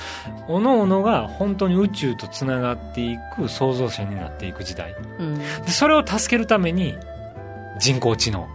[0.47, 4.95] 各々が本当に宇宙とつながっていく創造者になっていく時代。
[5.19, 5.39] うん。
[5.39, 6.95] でそれを助けるために
[7.79, 8.47] 人工知能。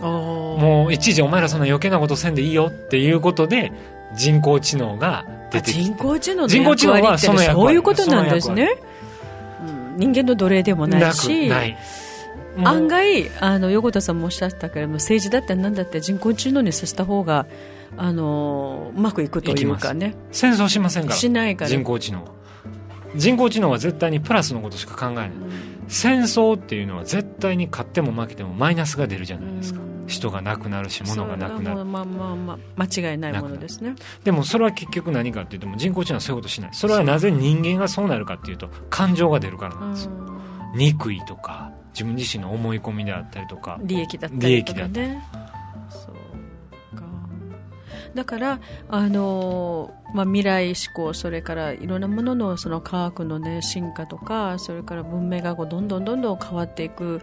[0.00, 3.72] もう一時お前らそんな余計なことせんでいいよっていうことで
[4.14, 5.82] 人工知能が出てきて。
[5.82, 7.16] 人工知能の人工知能は役割。
[7.16, 8.78] ってそういうことなんですね、
[9.66, 9.96] うん。
[9.96, 11.48] 人間の奴隷でもないし。
[11.48, 11.76] なくない
[12.64, 17.46] 案外あの横田さんもおっしゃったけれども政治だって何だって人工知能にさせた方が
[17.96, 20.14] あのうまくいくというかね。
[20.30, 21.14] 戦争しませんから。
[21.16, 21.70] しないから。
[21.70, 22.24] 人工知能。
[22.24, 22.30] は
[23.16, 25.30] 人工知能は絶対にプラスのことしか考えない。
[25.88, 29.80] 戦争っていうのは絶対に勝っても負けてもマイナスが出るじゃないですか。
[29.80, 30.06] うん。
[30.06, 31.84] 人が亡くなるし物がなくなる。
[31.84, 33.94] まあまあまあ間違いないものですね。
[34.24, 36.70] でもそれは結局何かっていうと人工知能はそういうことしない。
[36.72, 40.04] それはなぜ人間がそうなるかっていうと感情が出るからなんです。
[40.04, 40.12] よ
[40.74, 41.67] 憎いとか
[41.98, 45.20] 自分自身の思い込みであったりとか利益だったりとか利ね
[45.90, 47.02] そうか。
[48.14, 57.20] だからあの、まあ、未来志向それからいろんなもののその科学の、ね、進化とかそれから文明がこうどんどんどんどん変わっていく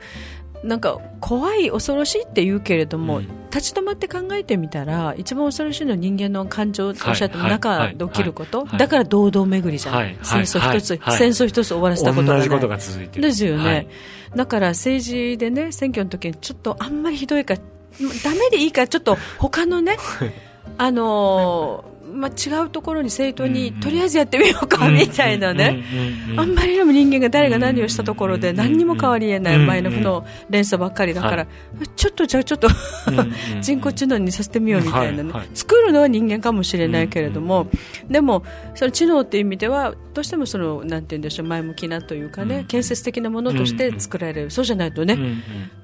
[0.65, 3.27] なんか怖い恐ろしいって言うけれども、うん。
[3.55, 11.17] 立ち止まって考えてみたら一番恐ろしいのは人間の感情とおっしゃってもはい中で起きること、だから堂々巡りじゃん、はいはい戦争一つ、はい。
[11.17, 12.37] 戦争一つ終わらせたことがない。
[12.39, 13.21] 同じことが続いてる。
[13.21, 13.87] ですよね、はい。
[14.35, 17.59] だから政治でね選挙の時にちょっとあんまりひどいから
[18.23, 19.97] ダメでいいからちょっと他のね
[20.77, 25.83] あのーまあ、違うところに政党にとりあえずやってみようかみたいなね、
[26.37, 31.47] あんまりでも人間が誰が何をしたところで何にも変わりえない前の負の連鎖ばっかりだから、は
[31.95, 32.67] ちょっとじゃあちょっと
[33.61, 37.67] 人工知能にさせてみようみたいなね、作るのは人間かもしれないけれども、
[38.09, 45.17] でもその知能っていう意味ではどうしてもそのなんて言うんでしょう前向きなというかね、うん建設的なものとして作られる、そうじゃないとね、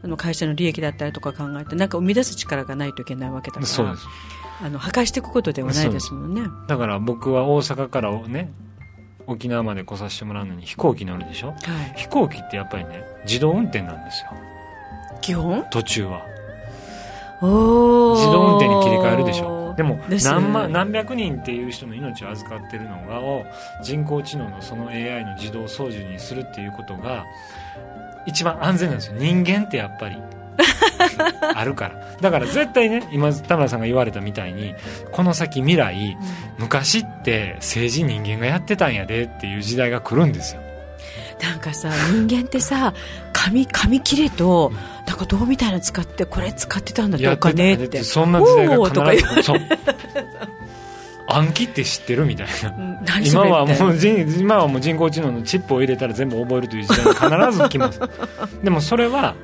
[0.03, 3.95] あの会社の利益だったりとか考えてなんか生み出す力がないといけないわけだから
[4.63, 6.41] あの破壊していくことではないですもんね。
[6.67, 8.51] だから僕は大阪からね
[9.27, 11.47] 沖縄まで来させてもらうのに飛行機乗るでしょ？
[11.47, 11.57] はい、
[11.95, 14.31] 飛行機ってやっぱりね自動運転なんですよ。
[15.21, 15.63] 基本？
[15.71, 16.21] 途中は。
[17.41, 17.47] 自
[18.31, 19.73] 動運転に切り替えるでしょ。
[19.77, 23.45] でも何万何百人っていう人の命を預かってるのがを
[23.81, 27.25] 人工知能のその AI の自動操縦にするっていうことが
[28.27, 29.15] 一番安全なんですよ。
[29.17, 30.17] 人間ってやっぱり
[31.17, 32.17] あるから。
[32.21, 34.73] だから絶対ね今田村さんが言われたみたいに
[35.11, 36.17] この先未来
[36.57, 40.61] 昔って政治人間がやってたんやでっていう時代が来るんですよ。
[41.41, 42.93] なんかさ人間ってさ
[43.33, 44.71] 紙紙切れと
[45.07, 47.27] なんか銅みたいなの使ってこれ使ってたんだって。
[47.27, 49.59] おやってそんな時代が必ずそう。
[51.27, 53.19] 暗記って知ってるみたいな。
[53.21, 57.99] 今はもう人今はもう人工知能のチップを入れたら全部覚えるという時代に必ず来ます。
[58.63, 59.35] でもそれは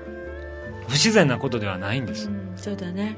[0.87, 2.29] 不自然なことではないんです。
[2.29, 3.17] うんそうだね。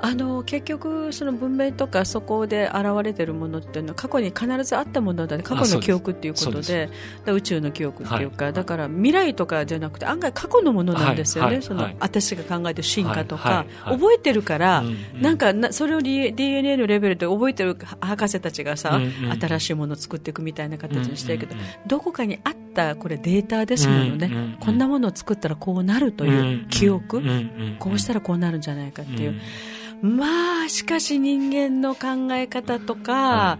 [0.00, 5.42] あの結局その文明とかそこで現れてるものっていうのは過去に必ずあったものだね。
[5.42, 6.88] 過去の記憶っていうことで。
[7.26, 8.54] 宇宙の記憶っていうか、はい。
[8.54, 11.86] だから未来とかじゃなくて案外過去のものなんですよね、その、はい。
[11.86, 11.92] はい。
[11.94, 12.08] はい。
[12.08, 14.82] 私が考えてる進化とか、覚えてるから、
[15.14, 19.40] なんかなそれを D- DNA のレベルで覚えてる博士たちがさ、うんうん。
[19.40, 21.72] 新しいものを作っていくみたいな形にしてるけど、うんうんうん。
[21.88, 24.56] どこかにあったこれデータですものね、うんうんうん。
[24.60, 27.76] こんなものを作ったらこうなるという記憶、うんうんうん。
[27.78, 29.40] こうしたらこうなるんじゃないかっていう、うん
[30.02, 33.58] まあしかし人間の考え方とか、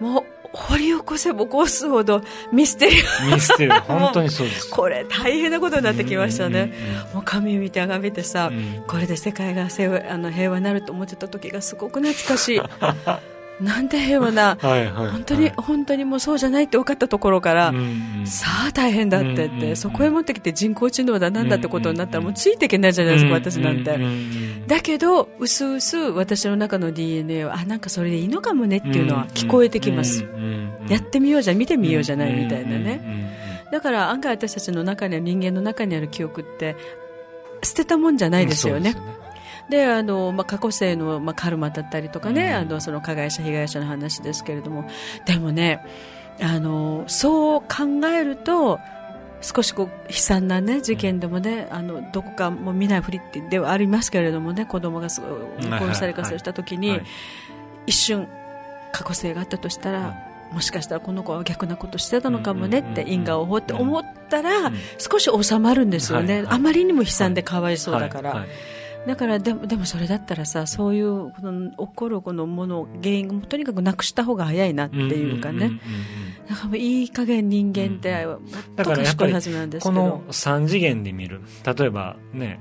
[0.00, 2.22] もう掘り起こせば起こすほど
[2.52, 4.70] ミステリーミステリー 本当にそうです。
[4.70, 6.72] これ大変なことになってきましたね、
[7.14, 12.60] もう神を見てあがめてさ、うん、これで世界が平和あの平和になると思ってた時がすごく懐かしい
[13.60, 17.76] なんて平和な、 はいはい、本当に、本当にもうそうじゃないって分かったところから、うん
[18.20, 23.98] うん、さあ大変だって言って、うんうん、そこへ持ってきて人工知能だなんだってことになったらもうついていけないじゃないですか、私なんて。
[24.66, 30.24] だけど、うすうす私の中の DNA は、あ、なんかそれでいいのかもねっていうのは聞こえてきます。
[30.88, 33.22] やってみようじゃ、見てみようじゃないみたいなね。
[33.70, 36.76] だから案外私たちの中には人間の中にある記憶って
[37.62, 38.94] 捨てたもんじゃないですよね。
[39.68, 44.88] であの、まあ、過去生の、まあ、カルマだったりとかね、うん、あのその加害者、被害者の話ですけれども。
[45.24, 45.84] でもね
[46.40, 48.80] あのそう考えると
[49.42, 55.20] 少しこう悲惨な、ね、事件でもね、あのどこかも見ないふりではありますけれどもね子供が殺
[55.94, 57.00] されかせした時に、
[57.86, 58.28] 一瞬
[58.92, 60.16] 過去性があったとしたら、
[60.52, 68.46] もしかしたらこの子は逆なことしてたのかもねって因果を追って思ったら少し収まるんですよね、あまりにも悲惨でかわいそうだから。
[69.06, 75.80] だからでもでもそれだったらさそういうこの起こるこのもの原因をとにかくなくした方が早いなっていうかね。
[76.48, 78.38] だからいい加減人間ってもっ
[78.76, 79.94] と賢いはずなんですけど。
[79.94, 81.40] この3次元で見る。
[81.64, 82.60] 例えばね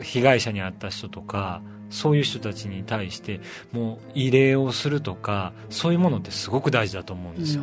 [0.00, 3.40] 被害者に遭った人とかそういう人たちに対して
[3.70, 7.62] もう慰霊をするとかそういうものってすごく大事だと思うんですよ、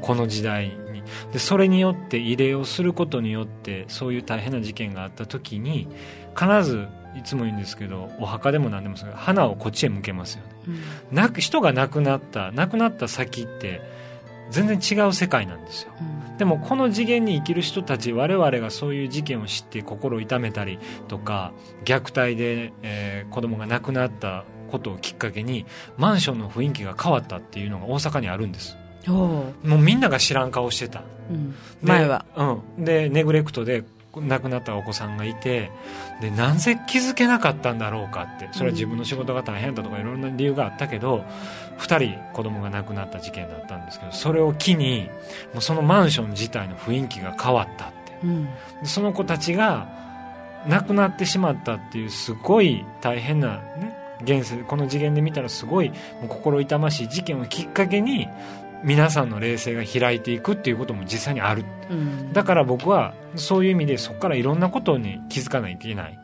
[0.00, 1.02] この時代に。
[1.32, 5.88] でそれによって慰霊をすることによってそういう大変な事件があった時に
[6.36, 10.50] 必ずいつも言うんですけどお墓でも何でもそう花をこっちへ向けますよね、
[11.10, 13.80] うん、なく人が亡くなった亡くなった先って
[14.50, 21.52] 全然違う世界なんですよ、うん、でもこの次元に生きる人たち我々がそういう事件を知って心を痛めたりとか
[21.84, 25.66] 虐待で、えー、子供が亡くなったことをきっかけに
[25.96, 28.76] マンションの雰囲気が変わったっていうのが大阪にあるんです。
[29.06, 33.84] もうみんなが知らん顔してた、うん、前は、うん、でネグレクトで
[34.20, 35.70] 亡くなったお子さんがいて
[36.20, 41.24] でなぜ気づけなかったんだろうかってそれは自分の仕事が大変だとかいろんな理由があったけど
[41.78, 45.08] 2人子供が亡くなった事件だったんですけどそれを機に
[45.52, 48.48] もうそのマンション自体の雰囲気が変わったって、うん、
[48.84, 49.88] その子たちが
[50.66, 55.94] 亡くなってしまったっていうすごい大変なね現世この次元で見たらすごいも
[56.24, 58.28] う心痛ましい事件をきっかけに
[58.84, 66.18] 皆さんの冷静が開いていくっていうことも実際にある、うん、だから僕はそういう意味でそこからいろんなことに気づかないといけない。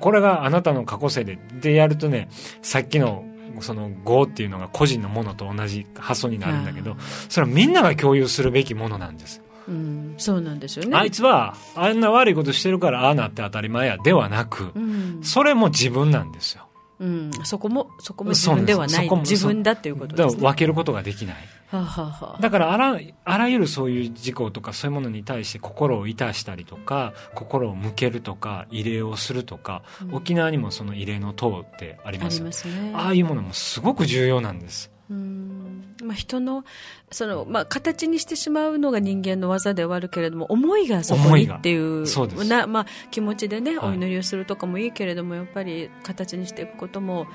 [0.00, 1.38] これがあなたの過去性で。
[1.60, 2.28] でやるとね
[2.62, 3.24] さっきの
[3.60, 6.96] その業っていうのが個人のものと同じ発想になるんだけど
[7.28, 9.42] それはみんなが共有するべきものなんです。
[9.66, 10.96] うん、そうなんですよね。
[10.96, 16.67] あいつはあんな悪いことしてるからああなって当たり前やではなく、うん、それも自分なんですよ
[17.00, 19.08] うん、そこもそこも自分ではない。
[19.08, 21.36] 自分だっていうことです、ね、分けることができない、
[21.68, 35.94] はあはあ、だからあらあらゆるそういう事故とかそういうものに対して心をいたしたりとか心を向けるとか慰霊をするとか、うん、沖縄にもその慰霊の塔ってありますあね、ああいうものもすごく重要なんですうん。
[36.04, 36.64] まあ、人の
[37.10, 42.04] その、まあ、形にしてしまうのが人間の技ではあるけれども思いがそこにっていう
[42.44, 47.26] な、まあ、気持ちで、ね、お祈りをするとかもいいけれども、やっぱり形にしていくことも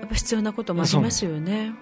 [0.00, 1.72] やっぱ必要なこともありますよね。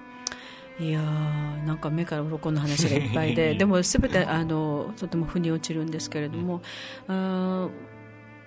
[0.80, 6.62] いやなんか目から鱗の話がいっぱいで でもすべてあのとても腑に落ちるんですけれども、
[7.08, 7.68] うん、あ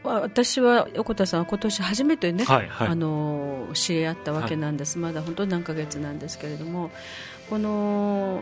[0.05, 6.91] 私は横田さんは今年初めてね、はいはい、あの知り合ったわけなんです、はい、まだ本当に何ヶ月なんですけれども
[7.49, 8.41] この、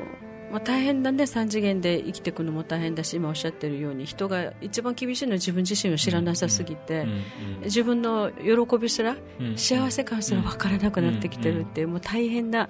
[0.51, 12.69] まあ、大変だね3次元で生きていくのも大変だし今おっしゃってるように人が一番厳しいのは自分自身を知らなさすぎて、うんうん、自分の喜びすら、うん、幸せ感すら分からなくなってきてるっていうもう大変な。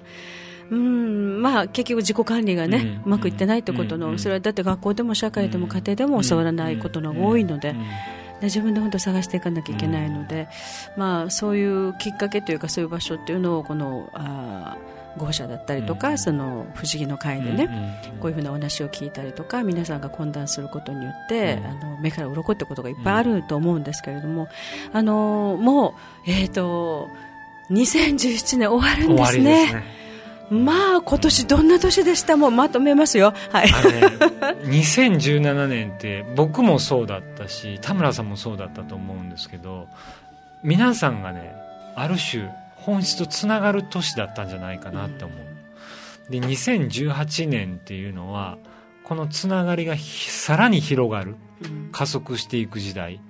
[0.70, 7.74] うんまあ、結局、自己管理がね、うまくいってないってことの、それはだって学校でも社会でも家庭でも教わらないことが多いので、
[8.42, 10.48] 自分で本当探していかなきゃいけないので、
[10.96, 14.76] うん、まあ、そういうきっかけというかそういう場所っていうのをこのあ
[15.16, 17.68] 豪社だったりとか、うん、その不思議の会でね、
[18.12, 24.48] うん、こういうふうなお話を聞いたりとか皆さんが懇談することによって、あの目から鱗ってことがいっぱいあると思うんですけれども、
[24.92, 25.94] あのも
[26.26, 27.08] う、えーと、
[27.68, 30.03] と2017年終わるんですね。
[30.50, 32.36] まあ今年どんな年でした？
[32.36, 34.06] もまとめますよ、はい、あれ
[34.68, 39.88] 2017 年って僕もそうだったし田村さんもそうだったと思うんですけど
[40.62, 41.52] 皆さんがね
[41.96, 48.58] ある種本質とつながる年だったんじゃないかなって思う、で2018年っていうのは
[49.04, 51.36] このつながりがさらに広がる。
[51.92, 53.20] 加速していく時代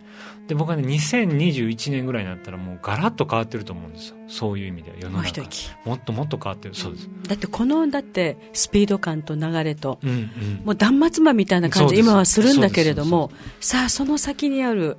[0.48, 4.16] で僕はね2021年ぐらいになったらもうガラッと変わってると思うんですよ。
[4.28, 5.40] そういう意味では世の中。
[5.40, 5.48] も
[5.84, 6.74] もっともっと変わってる。
[6.74, 13.30] そうです、だってこのだってスピード感と流れと、うんうん、もう断末魔みたいな感じ今はするんだけれども
[13.60, 14.98] さあその先にある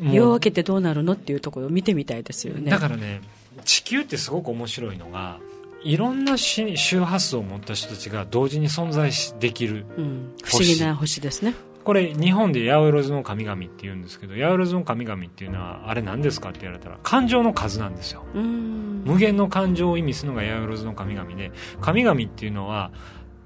[0.00, 2.70] 夜明けてどうなるのっていうところを見てみたいですよね。
[2.70, 3.22] だからね
[3.64, 5.38] 地球ってすごく面白いのが
[5.82, 18.24] いろんなし周波数を持った人たちが同時に存在しできるうん、不思議な星ですねこれ日本で八百万の神々って言うんですけど八百万の神々っていうのはあれ何ですかって言われたら感情の数なんですよ。
[18.34, 19.02] うん。
[19.04, 22.90] 無限の感情を意味するのが八百万の神々で神々っていうのは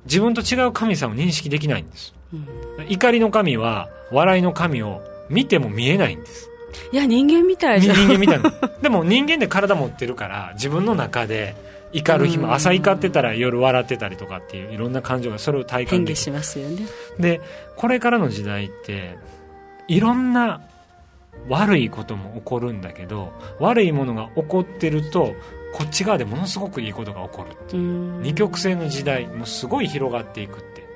[0.05, 2.15] 自分と違う神様を認識できないんです。
[2.33, 2.47] うん。
[2.89, 6.49] 怒りの神は笑いの神を見ても見えないんです。
[6.93, 7.97] いや人間みたいじゃん。
[7.97, 8.51] 人間みたいな。
[8.81, 11.57] でも人間で体持ってるから自分の中で
[11.93, 12.43] 怒る日うん。
[12.43, 16.87] も朝怒ってたら夜笑ってたりとかっていういろんな感情がそれを体感できしますよね。
[17.19, 17.41] で
[17.77, 19.17] これからの時代って
[19.87, 20.61] いろんな
[21.49, 25.35] 悪いことも起こるんだけど悪いものが起こってると
[25.73, 27.83] こっち側でものすごくいいことが起こるっていう。
[27.83, 28.23] うん。
[28.23, 30.87] 二極性の時代もうすごい広がっていくって。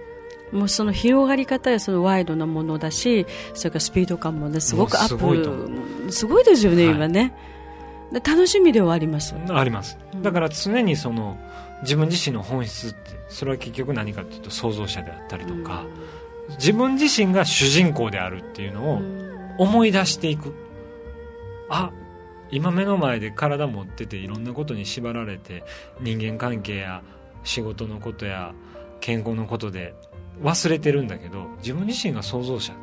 [0.53, 5.09] もうその広がり方やそのワイドなものだしそれからスピード感もねすごくアッ
[6.07, 6.13] プ。
[6.13, 6.95] すごいですよね、はい。
[6.97, 7.29] 今ね。
[7.31, 7.52] で
[8.21, 9.35] 楽しみではあります。
[9.49, 9.99] あります。
[10.15, 10.23] うん。
[10.23, 11.37] だから常にその
[11.83, 15.85] 自分自身の本質ってそれは結局何かというと創造者であったりとか、
[16.59, 19.01] 自分自身が主人公であるっていうのを
[19.59, 20.55] 思い出していく。
[21.69, 21.91] あ
[22.51, 25.65] 今目の前で体持ってていろんなことに縛られて
[26.01, 27.03] 人間関係や
[27.45, 28.53] 仕事のことや
[29.01, 29.95] 健康のことで
[30.43, 32.75] 忘れてるんだけど自分自身が創造者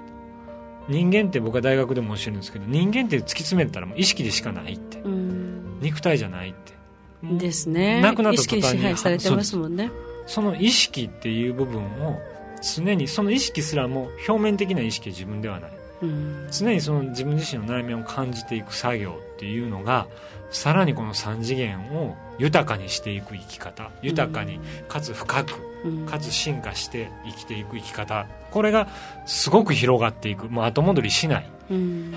[0.90, 5.00] 人間って僕は大学でも教えるんですけど人間って突き詰めたらもう意識でしかないって。
[5.00, 5.80] うん。
[5.82, 6.74] 肉体じゃないって。
[7.24, 8.02] ですね。
[8.02, 9.92] 亡くなった意識にされてますもんね。
[10.26, 12.20] その意識っていう部分を
[12.76, 15.72] 常にその意識すらも表面的な意識は自分ではない。
[16.02, 16.48] うん。
[16.52, 20.08] 常にその自分自身の内面を感じていく作業っていうのが
[20.50, 25.69] さらにこの3次元を豊かにしていく生き方豊かにかつ深くうん
[26.06, 28.28] かつ進化して生きていく生き方。
[28.52, 28.88] これが
[29.26, 30.50] すごく広がっていく。
[30.50, 31.50] もう後戻りしない。
[31.72, 32.14] うん。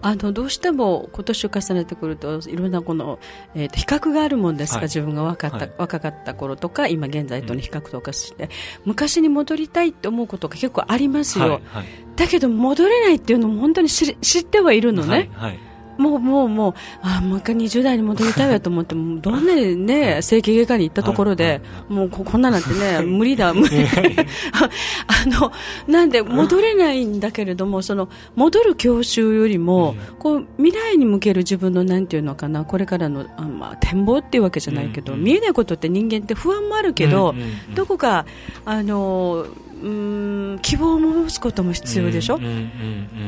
[0.00, 3.18] あのどうしても今年を重ねてくるといろんなこの、
[3.54, 4.86] えーと比較があるもんですが、はい。
[4.86, 5.74] 自分が若かった、はい。
[5.76, 8.48] 若かった頃とか今現在との比較とかして、
[8.86, 11.86] 昔に戻りたいって思うことが結構ありますよ、はいはい。
[12.16, 15.58] だけど戻れないっていうのも本当に知り知ってはいるのね、はいはい
[16.00, 23.52] もうもうもうあもう一回20代に戻りたいわと思ってもどんなにね整形外科に行ったところで、もうここんななんてね無理だ。
[23.52, 24.70] 無理あ
[25.06, 25.52] あの
[25.86, 37.34] なんで戻れないんだけれどもその戻る教習よりも、こう未来に向ける自分のなんていうのかなこれからのあ、まあ、展望っていうわけじゃないけど、見えないことって人間って不安もあるけど、
[37.74, 38.24] どこか
[38.64, 39.46] あの
[39.80, 42.38] うーん希望を持つことも必要でしょ、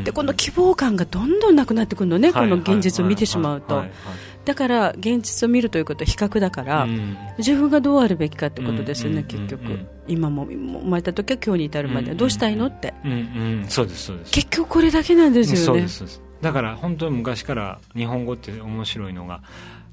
[0.04, 3.84] でこの希望感がどんどんなくなってくるのね、はいこの現実を見てしまうと、
[4.44, 7.16] だから現実を見るということは比較だから、はいうん。
[7.38, 12.92] 自分がどうあるべきかってことですよね、うん結局、今も生まれた時は今日に至るまで、どうしたいのって、
[13.68, 14.32] そうですそうです。
[14.32, 15.86] 結局これだけなんですよね。
[16.40, 19.42] だから本当に昔から日本語って面白いのが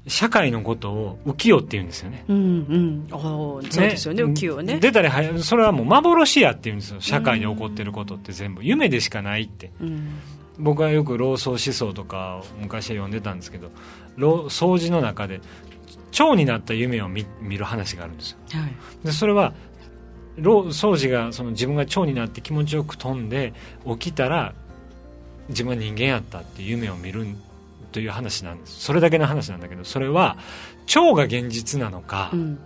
[0.06, 2.24] 社会のことを浮世って言うんですよね。
[2.28, 4.78] うんうん、あーそうですよね、浮世はね。
[4.80, 7.00] 出たりはやそれはもう幻やって言うんですよ。
[7.00, 8.64] 社会で起こってることって全部。
[8.64, 9.70] 夢でしかないって。
[9.80, 10.08] うん
[10.60, 13.70] 僕はよく老荘思想とかを昔は読んでたんですけど
[14.16, 15.40] 老掃除の中で
[16.10, 18.38] 蝶になった夢を見見る話があるんですよ。
[18.50, 19.06] はい。
[19.06, 19.54] でそれは
[20.36, 23.54] 老掃除がその自分が蝶になって気持ちよく飛んで
[23.86, 24.54] 起きたら
[25.48, 27.26] 自分は人間やったっていう夢を見る
[27.92, 28.80] という話なんです。
[28.80, 30.36] それだけの話なんだけどそれは
[30.86, 32.58] 蝶が現実なのか、うん。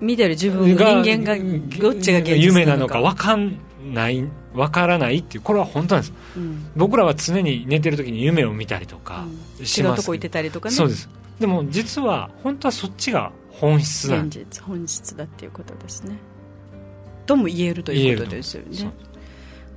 [0.00, 1.36] 見てる自分、人間が
[1.80, 3.58] どっちが現実夢なのかわ分かん
[3.92, 6.14] ない分からないっていうこれは本当なんです。
[6.36, 6.70] うん。
[6.76, 9.24] 僕らは常に寝てる時に夢を見たりとか
[9.58, 9.66] うん。
[9.66, 10.74] します、違うとこ行ってたりとかね。
[10.74, 11.08] そうです。
[11.40, 16.02] でも実は本当はそっちが本質なん現実、本質だっていうことです。
[16.02, 16.16] ね。
[17.26, 18.92] とも言えるということですよね。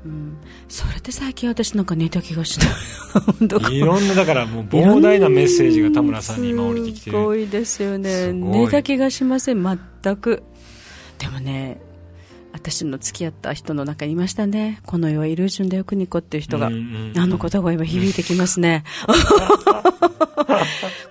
[0.05, 0.37] うん、
[0.69, 2.67] それって最近私なんか寝た気がした。
[3.39, 3.71] 本当か。
[3.71, 8.31] いろんなだからもう膨大なメッセージが田村さんに今降りてきてすごるいですよね。
[8.31, 10.43] 寝た気がしません全く。
[11.17, 11.81] でもね
[12.51, 14.79] 私の付き合った人の中にいましたね。
[14.85, 18.83] この世はイリュージョンだよ邦子っていう人が、うんうんあの言葉が今響いてきますね。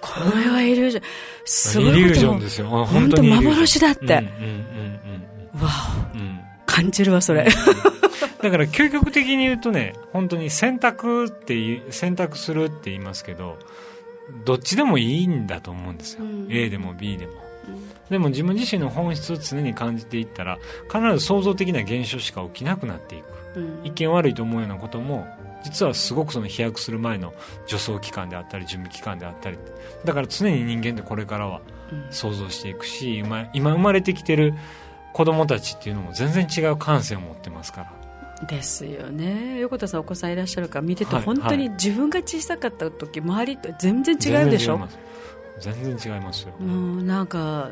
[0.01, 1.03] この世はイリュージョン。
[1.45, 2.67] すごいイリュージョンですよ。
[2.69, 4.15] あ本当幻だって、うんうん
[5.59, 5.71] うんわ
[6.15, 6.21] うん。
[6.21, 6.41] うん。
[6.65, 7.47] 感じるわそれ、
[8.45, 13.59] だから究極的に言うとね本当に選択っていう選択するって言いますけど
[14.45, 16.47] どっちでもいいんだと思うんですよ、うん。
[16.51, 17.33] A でも B でも。
[18.11, 20.59] でも自分自身の本質を常に感じていったら
[20.93, 23.25] 必ず創造的な現象しか起きなくなっていく。
[23.57, 23.81] うん。
[23.83, 25.27] 一見悪いと思うようなことも
[25.63, 27.33] 実はすごくその飛躍する前の
[27.67, 29.57] 助走期間であったり準備期間であったり。
[30.05, 31.63] だから常に人間ってこれからは
[32.11, 34.53] 想像していくし、今今生まれてきてる
[35.15, 38.04] 子供たちっていうのも全然違う感性を持ってますから
[38.47, 39.59] ですよね。
[39.61, 44.81] 横田さんお子さんいらっしゃるから見てて、はい本当に自分が小さかった時周りと全然違うでしょ？
[45.61, 46.43] 全然違います。
[46.43, 46.55] よ。
[46.59, 47.71] もうなんか、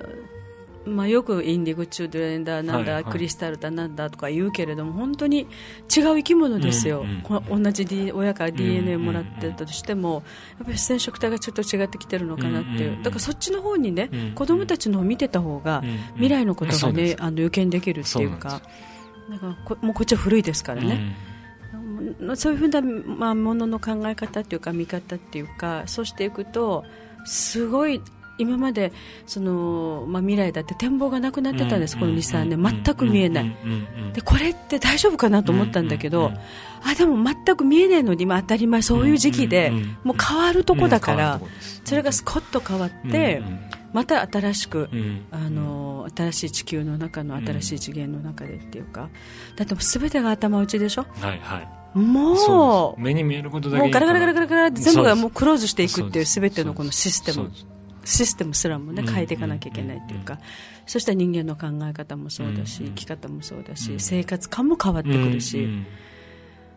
[0.84, 3.02] まあ、よくインディゴチュードレンダーなんだ、はい。
[3.04, 5.46] はいクリスタルだなんだとか言うけれども本当に違う
[5.88, 10.22] 生き物ですよ、うんうん同じ、D、親から DNA もらってたとしても
[10.58, 14.32] やっぱり染色体がちょっと違ってきてるのかなっていう、だからそっちの方にね、うんうん。
[14.34, 15.82] 子供たちの方を見てた方が、
[16.14, 18.38] 未来のことがねあの予見できるっていうそう
[19.30, 21.14] だからこもうこっちは古いですからね、
[22.34, 26.84] そういうふうな、まあ、ものの考え方っていうか見方っていうかそうしていくと
[27.24, 28.00] すごい
[28.38, 28.92] 今まで
[29.26, 33.56] その、まあ、未来だって展望がなくなってたんです、この23年全く見えない、
[34.14, 36.32] でこれって大丈夫かなと思ったんだけど、
[36.82, 39.70] あでも全く見えないのに今当たり前そういう時期で、
[40.02, 41.40] もう変わるとこだから、
[41.84, 43.42] それがスコッと変わって、
[43.92, 44.88] また新しく、
[45.30, 49.08] あの新しい地球の中の新しい次元の中でっていうか、
[49.56, 51.58] だって全てが頭打ちでしょ、はいは
[51.94, 51.98] い。
[51.98, 53.00] もう。
[53.00, 57.50] 目に見えることだけもうガラガラガラガラガラって全部がもうクローズしていくっていうそう全てのこのシステム。
[58.04, 60.40] システムすらもね変えていかなきゃいけないっていうか、
[60.86, 65.68] そしたら人間の考え方もそうだし、生き方もそうだし、生活感も変わってくるし、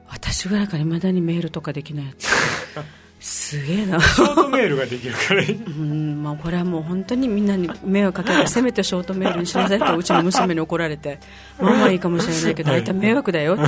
[0.08, 2.28] 私ぐらいからいまだにメールとかできないやつ
[3.26, 4.00] すげえな。
[4.00, 5.42] ショートメールができるから。
[5.42, 11.20] うん、まあ、これはもう本当にみんなに迷惑かけてせめてショートメールにしなさいとうちの娘に怒られて。
[11.60, 12.84] まあまあいいかもしれないけどあい。
[12.84, 13.64] た迷惑だよって。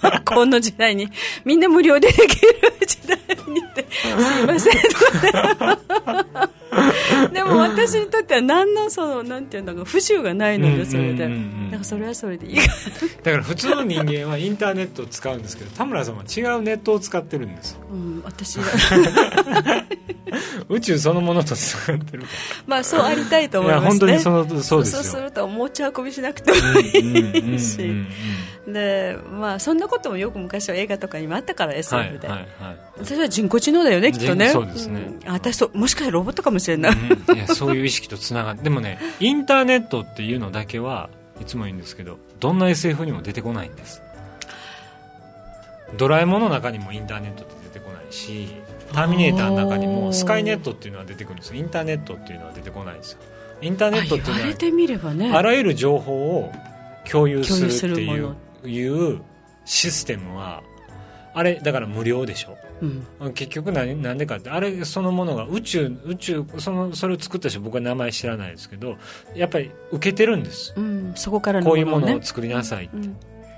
[0.24, 1.10] この時代に
[1.44, 2.28] みんな無料でできる
[2.86, 3.86] 時代にって。
[3.90, 4.08] す
[4.42, 4.72] いません。
[4.82, 6.50] とか
[7.32, 12.56] でも私にとっては何のそのなんていうんだろう不自由がないのでそれで、だからそれはそれでいい
[13.22, 18.64] だから普通の人間はインターネットを使うんですけど田村さんは違うネットを使ってるんですうん、私は。
[20.68, 22.22] 宇宙そのものとつながってる。
[22.22, 22.28] か
[22.66, 23.88] まあそうありたいと思いますね。
[23.90, 25.02] 本当にそのそうですよ。
[25.02, 27.78] そうすると持ち運びしなくてもいいし、
[28.66, 32.44] でまあそんなこともよく昔は映画とかにもあったからはい SF で、はいは
[33.02, 33.04] い。
[33.04, 34.48] それは人工知能だよねきっとね。
[34.48, 35.00] そうですね。
[35.00, 35.20] ん。
[35.26, 41.10] 私ともしかしたらロボットかもしれない、うんいやそういう意識とつながってでもねインターネットっていうのだけは
[41.40, 44.02] いつも言うんですけどどんな SF にも出てこないんです。
[45.96, 48.48] ドラえもんの中にもインターネットって出てこないし
[48.92, 51.56] ターミネーターの中にもスカイネットっていうのは出てくるんですよ。
[51.56, 53.18] インターネットっていうのは出てこないんですよ。
[53.60, 54.46] インターネットっていうのは
[55.14, 55.32] ね。
[55.32, 56.52] あらゆる情報を
[57.10, 58.34] 共有するっていうも
[58.68, 59.20] いう
[59.64, 60.62] システムは
[61.34, 62.56] あれだから無料でしょ。
[63.20, 63.32] うん。
[63.32, 68.96] 結局何なんでかってあれそのものが宇宙宇宙そのそれを作った人僕は名前知らないですけど
[69.34, 70.72] やっぱり受けてるんです。
[70.76, 72.88] うん、そこからのこういうものを作りなさい、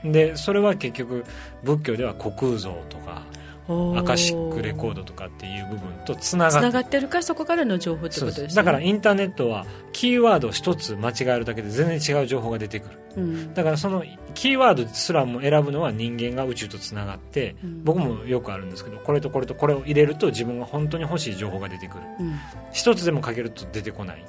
[0.04, 0.12] うん。
[0.12, 1.24] でそれは結局
[1.62, 3.22] 仏教では虚空像とか
[3.68, 12.98] アカシックレコードとかっていう部分とつなつがってながってるからそこからの情報ってことですすねでだからインターネットはキーワード一つ間違えるだけで全然違う情報が出てくる。
[13.16, 13.54] うん。
[13.54, 14.04] だからその
[14.34, 17.84] キーワードすらも選ぶのは人間が宇宙とつながって、うん。
[17.84, 22.04] 僕もよくあるんですけどこれとこれとこれを入れると自分が本当に欲しい情報が出てくる。
[22.20, 22.34] うん。
[22.72, 24.24] 一つでもかけると出てこない。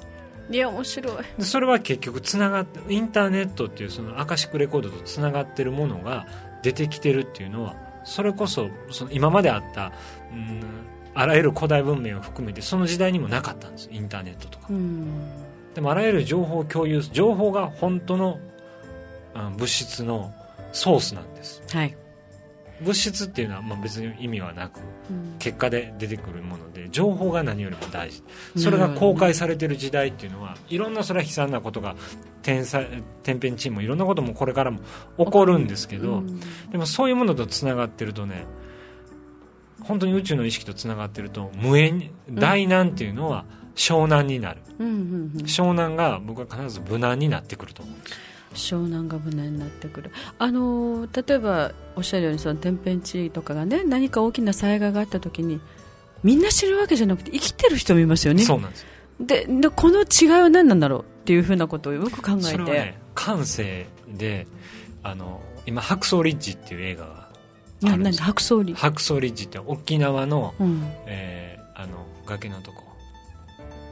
[0.50, 1.16] いや面白い。
[1.38, 6.26] でそれは結局つながってインターネットっていうそのアカシックレコードとつながってるものが
[6.62, 7.76] 出てきてるっていうのは
[8.08, 9.92] それこそその今まであった、
[10.32, 10.62] うん、
[11.14, 14.66] あらゆる古代文明を含めてその時代にもなかったんですインターネットとか。
[14.70, 15.06] うん。
[15.74, 18.40] でもあらゆる情報を共有す情報が本当の
[19.34, 20.32] あ物質の
[20.72, 21.62] ソースなんです。
[21.70, 21.96] はい、
[22.82, 25.36] 物質っていうのはまあ別に意味はなくうん。
[25.38, 28.22] 結果で出てくるもので情報が何よりも大事。
[28.56, 31.96] それが公開されてる時代っていうのはいろんなそれは悲惨なことが
[32.42, 32.86] 天才
[33.22, 34.80] 天変地異もいろんなこともこれからも
[35.18, 36.40] 起こるんですけど、うん。
[36.70, 38.46] でもそういうものとつながってるとね
[39.82, 44.60] 本当に宇宙の意識とつながってると無縁大難っていうのは湘南になる、
[45.44, 48.10] 湘南が僕は必ず無難になってくると思うんです。
[48.10, 48.16] よ
[48.54, 50.10] 湘南が無難になってくる。
[50.38, 55.60] あのー例えばおっしゃるようにその天変地異とかがね何か大きな災害があった時に
[56.22, 58.42] みんな知るわけじゃなくて生きてる人もいますよね。
[58.42, 58.88] そうなんですよ。
[59.20, 64.46] ででこの違いは何なんだろうっていうふうなことをよく考えて、それはね感性で
[65.02, 67.28] あの今「白草リッジ」っていう映画が
[67.84, 68.24] あるんですよ。
[68.24, 70.82] 白草リ白草リッジって沖縄の、うん。
[71.06, 71.48] えー
[71.80, 72.82] あの崖のとこ。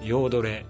[0.03, 0.67] ヨードレ、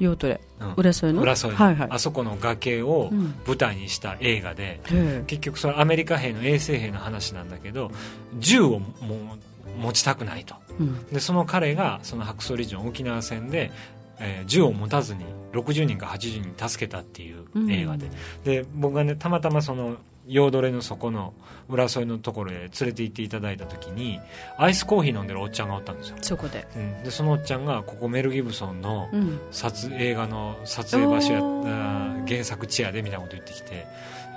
[0.00, 0.45] 用途でうん
[0.76, 1.22] 浦添の？
[1.22, 1.50] 浦添。
[1.52, 1.88] のはいはい。
[1.90, 3.34] あそこの崖をうん。
[3.46, 5.24] 舞台にした映画で、へえ。
[5.26, 7.90] 結局それアメリカ兵の衛生兵の話なんだけど
[8.38, 10.54] 銃をもう持ちたくないと。
[10.78, 11.04] うん。
[11.06, 13.70] でその彼がその白草リッジの沖縄戦で、
[14.18, 18.08] えー銃を持たずに60人か80人助けたっていう映画で,、
[18.44, 19.96] で僕がねたまたまその
[20.28, 21.34] ヨードレのそこの
[21.68, 24.20] 浦添のところへ連れて行っていただいた時に
[24.58, 26.66] アイスコーヒー飲んでるおっちゃんがおったんですよ、そこで。
[26.76, 29.40] うん、でそのおっちゃんがここメル・ギブソンのうん。
[29.50, 32.28] 撮映画の撮影場所やおったー。
[32.28, 33.86] 原作地やでみたいなこと言ってきて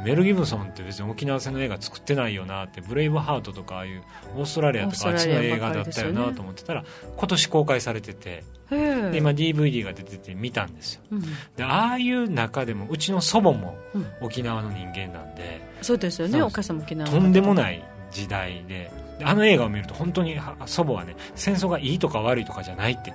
[0.03, 4.03] メル・ギブソンって別に沖縄戦の映画作ってないよなってブレイブハートとかああいう
[4.37, 6.85] オーストラリアとかあっちの映画だったよなと思ってたら
[7.17, 11.01] 今年公開されててで今 DVD が出てて見たんですよ。
[11.11, 11.21] うん。
[11.57, 14.05] でああいう中でもうちの祖母もうん。
[14.21, 18.91] 沖縄の人間なんでそうですよねお母さんも沖縄とんでもない時代で。
[19.19, 23.13] であの映画を見ると本当には祖母はね戦争がいいとか悪いとかじゃないって、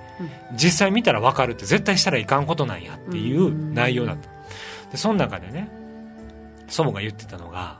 [0.53, 4.29] 実際見たら分かるって絶対したらいかんことなんやっていう内容だった。
[4.91, 5.67] でその中でね
[6.67, 7.79] 祖母が言ってたのが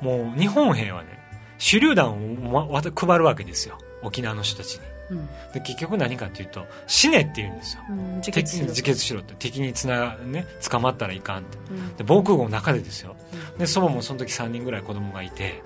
[0.00, 1.10] もう日本兵はね
[1.58, 2.10] 手榴弾
[2.54, 3.76] を配るわけですよ。
[4.02, 4.80] 沖縄の人たちに
[5.10, 5.28] うん。
[5.52, 7.82] で結局何かっていうと死ねって言うんですよ。
[7.90, 9.34] うん自敵決する自決しろって。
[9.38, 11.58] 敵につな、ね、捕まったらいかんって。
[11.70, 11.96] うん。
[11.96, 13.16] で防空壕の中でですよ。
[13.58, 15.62] で祖母もその時3人ぐらい子供がいて、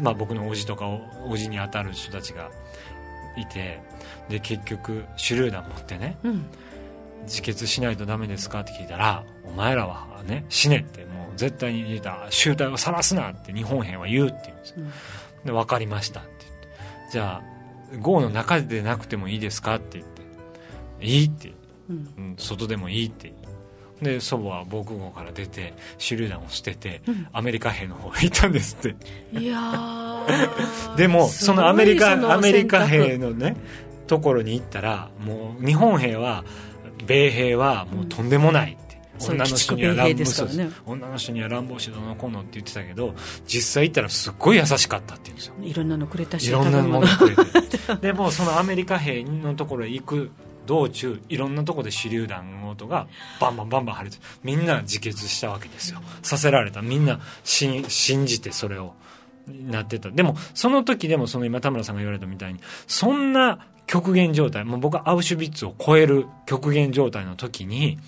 [0.00, 2.50] まあ、僕の叔父とかお叔父に当たる人たちが
[3.36, 3.80] いて
[4.28, 6.46] で結局手榴弾持ってねうん。
[7.24, 14.74] 自決しないとダメですかって聞いたらお前らはね死ねってもう絶対に言った集体を晒すなって日本兵は言うって言うんです
[15.44, 16.68] で分かりましたって言って。
[17.12, 17.51] じゃあ
[18.00, 20.22] 壕の中でなくてもいいですかって言って。
[21.04, 21.52] いいって。
[21.90, 21.96] うん。
[21.96, 23.32] うん、外でもいいって。
[24.00, 27.26] で祖母は防空壕から出て手榴弾を捨てて、うん。
[27.32, 29.38] アメリカ兵の方へ行ったんですって。
[29.38, 30.96] いやー。
[30.96, 33.56] でもそのアメリカアメリカ兵のね
[34.06, 36.44] ところに行ったらもう日本兵は
[37.06, 38.76] 米兵はもうとんでもない
[39.30, 40.70] 女の人には乱暴ですからね。
[40.86, 43.14] 女の人には乱暴しどうのこうのって言ってたけど
[43.46, 45.54] 実際行ったらすっごい優しかったって言うんですよ。
[45.62, 47.96] いろんなのくれたしいろんなものくれて。
[48.00, 50.30] でもそのアメリカ兵のところへ行く
[50.66, 53.08] 道中いろんなところで手榴弾の音が
[53.40, 56.00] バンバンバンバン張れてみんな自決したわけですよ。
[56.22, 56.82] させられた。
[56.82, 58.94] みんな信信じてそれを
[59.48, 60.10] なってた。
[60.10, 67.98] でもその時でもその今田村さんが言われたみたいにそんな極限状態もう僕はアウシュビッツを超える極限状態の時に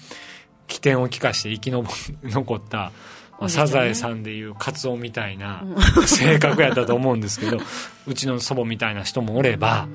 [0.66, 1.84] 起点を利かして生きの
[2.24, 2.92] 残った
[3.38, 5.64] まあサザエさんでいうカツオみたいな
[6.06, 7.58] 性格やったと思うんですけど
[8.06, 9.88] うちの祖母みたいな人もおれば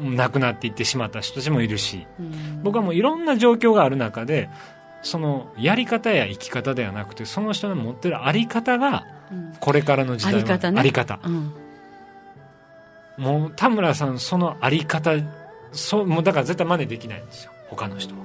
[0.00, 2.62] 亡くなっていってしまった人たちもいるしうん。
[2.62, 4.50] 僕はもういろんな状況がある中で
[5.02, 9.54] そのやり方や生き方ではなくてその人の持ってるあり方がうん。
[9.58, 10.80] これからの時代のあり方ね。
[10.80, 11.20] あり方。
[11.24, 11.52] うん。
[13.16, 15.12] もう田村さんそのあり方
[15.72, 17.52] そうもうだから絶対真似できないんですよ。
[17.68, 18.23] 他の人は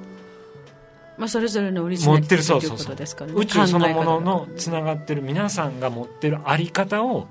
[1.20, 2.88] まあ、それぞれのオリジナリティというこ持ってるそうそうそう。
[2.88, 3.38] とですからね。
[3.38, 7.28] 宇宙そのもの考のつながってる皆さんが持ってるあり方を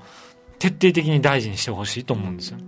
[0.59, 2.59] 徹底的に大事にしてほしいと思うんですよ、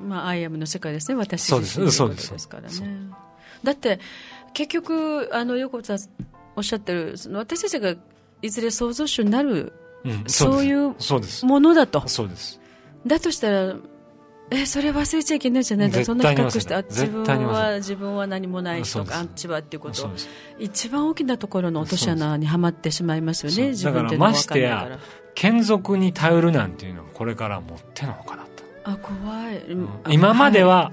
[0.00, 3.08] まあアイアムの世界ですね私自身ということそうですからね。
[3.62, 4.00] だって
[4.52, 6.08] 結局あの横田さん
[6.56, 7.94] おっしゃってるその私たちが
[8.42, 9.72] いずれ創造主になる
[10.04, 11.44] うん、そういうですそうです。
[11.44, 12.06] ものだと。
[12.06, 12.60] そうです。
[13.06, 13.74] だとしたら
[14.50, 20.08] えそれ忘れちゃいけないじゃないそんな比較してあ自分は自分は何もないとかあっちはっていうこと
[20.58, 23.70] 一番大きなところの落とし穴にはまってしまいますよね？
[23.70, 24.98] 自分っていうのは分かんないからだから。
[25.34, 28.46] 眷属に頼るなんていうのはこれから持ってのほかだっ
[28.84, 29.88] た、あ怖い、うん。
[30.04, 30.92] あ今までは、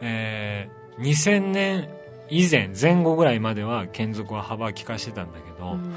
[0.00, 1.88] えー2000年
[2.28, 5.94] 以前前後ぐらいまでは眷属は幅利かしてたんだけど、うん。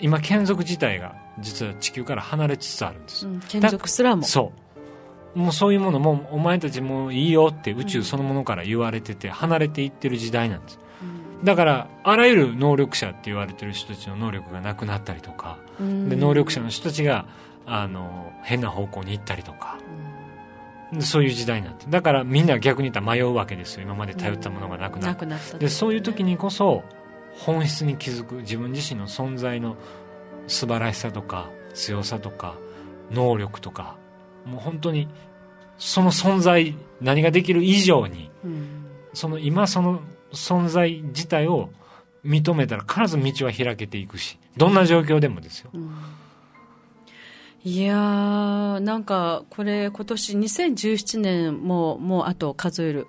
[0.00, 3.40] 今眷属自体が実は地球から離れつつあるんです、うん。
[3.40, 4.22] 眷属すらも。
[4.22, 4.60] そう
[5.34, 10.78] もうそういうものもうお前たちもういいよって宇宙そのものから言われてて離れていってる時代なんです。
[11.44, 16.08] だからあらゆる能力者って言われてる人たちの能力がなくなったりとか、うん。
[16.08, 17.26] で能力者の人たちが
[17.66, 19.78] あの変な方向に行ったりとか
[20.92, 21.86] でそういう時代になって。
[21.88, 23.82] だからみんな逆に言ったら迷うわけですよ。
[23.82, 25.06] 今まで頼ったものがなくなって。
[25.06, 26.82] なくなったでそういう時にこそ
[27.34, 29.76] 本質に気づく自分自身の存在の
[30.48, 32.56] 素晴らしさとか強さとか
[33.10, 33.96] 能力とか
[34.48, 35.08] もう本当に
[35.78, 38.78] その存在何ができる以上にうん。
[39.14, 40.00] その今その
[40.32, 41.70] 存在自体を
[42.24, 45.70] 認めたら必ず道は開けていくしどんな状況でもですよ。
[45.72, 45.90] うん。
[47.64, 53.08] いやーなんかこれ今年2017年ももうあと数える、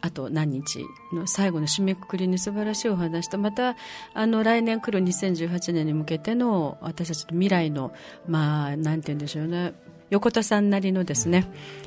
[0.00, 3.76] あと何日の最後の締めくくりに素晴らしいお話とまた
[4.14, 7.92] あの来年来る2018年に向けての私たちの未来の
[8.26, 9.74] まあなんて言うんでしょうね
[10.12, 11.46] 横田さんなりのですね、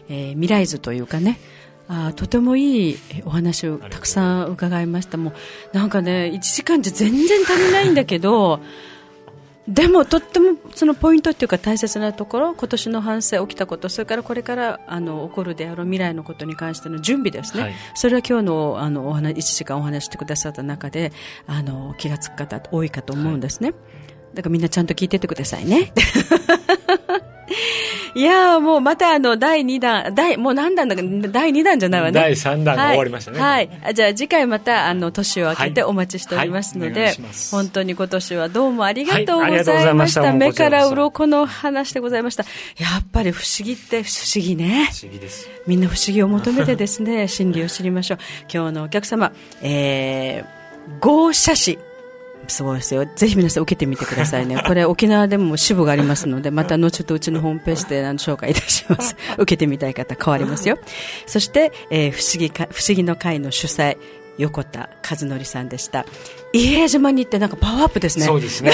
[0.10, 1.40] えー未来図というかね
[1.88, 5.18] あーとてもいいお話をたくさん伺いました。
[5.18, 5.32] も
[5.74, 8.60] うなんかね1時間じゃ全然足りないんだけど
[9.70, 17.74] でもとってもそのポイントっていうか大切なところ今年の反省起きたことそれからこれからあの起こるであろう未来のことに関しての準備ですね、はい。
[17.94, 21.12] それは今日のあのお話1時間お話してくださった中で
[21.46, 23.74] あの気がつく方多いかと思うんですね、
[24.34, 25.94] だからみんなちゃんと聞いてってくださいね。
[28.16, 32.14] いやもうまたあの、第2弾、第、もう何弾だか、第2弾じゃないわね。
[32.14, 33.40] 第3弾が終わりましたね。
[33.42, 33.70] はい。
[33.84, 37.18] はい、じゃあ次回また、あの、年を明けてお待ちしておりますので、はいはい、
[37.52, 40.32] 本当に今年はどうもありがとうございました。
[40.32, 42.46] 目から鱗の話でございました。
[42.78, 44.88] やっぱり不思議って不思議ね。
[44.94, 45.50] 不思議です。
[45.68, 48.18] みんな不思議を求めてですね、 真理を知りましょう。
[48.50, 51.80] 今日のお客様、えー、合写師。
[52.54, 53.06] そうですよ。
[53.16, 54.62] ぜひ皆さん受けてみてくださいね。
[54.66, 59.16] これ沖縄でも支部がありますので、また後ほどうちのホームページで紹介いたします。
[59.38, 60.78] 受けてみたい方変わりますよ。
[61.26, 63.98] そして、えー、不思議か、不思議の会の主催、
[64.38, 66.06] 横田和則さんでした。
[66.54, 68.26] 伊平島に行ってなんかパワーアップですね。
[68.26, 68.72] そうですね。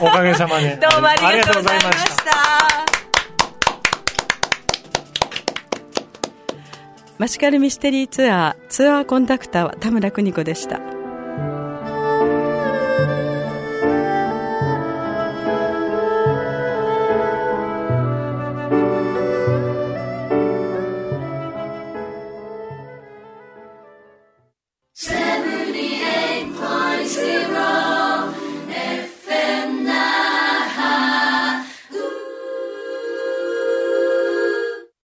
[0.00, 0.76] おかげさまで。
[0.80, 2.24] どうもありがとうございました。
[7.16, 11.03] マシカルミステリーツアー、ツアーコンダクターは田村邦子でした。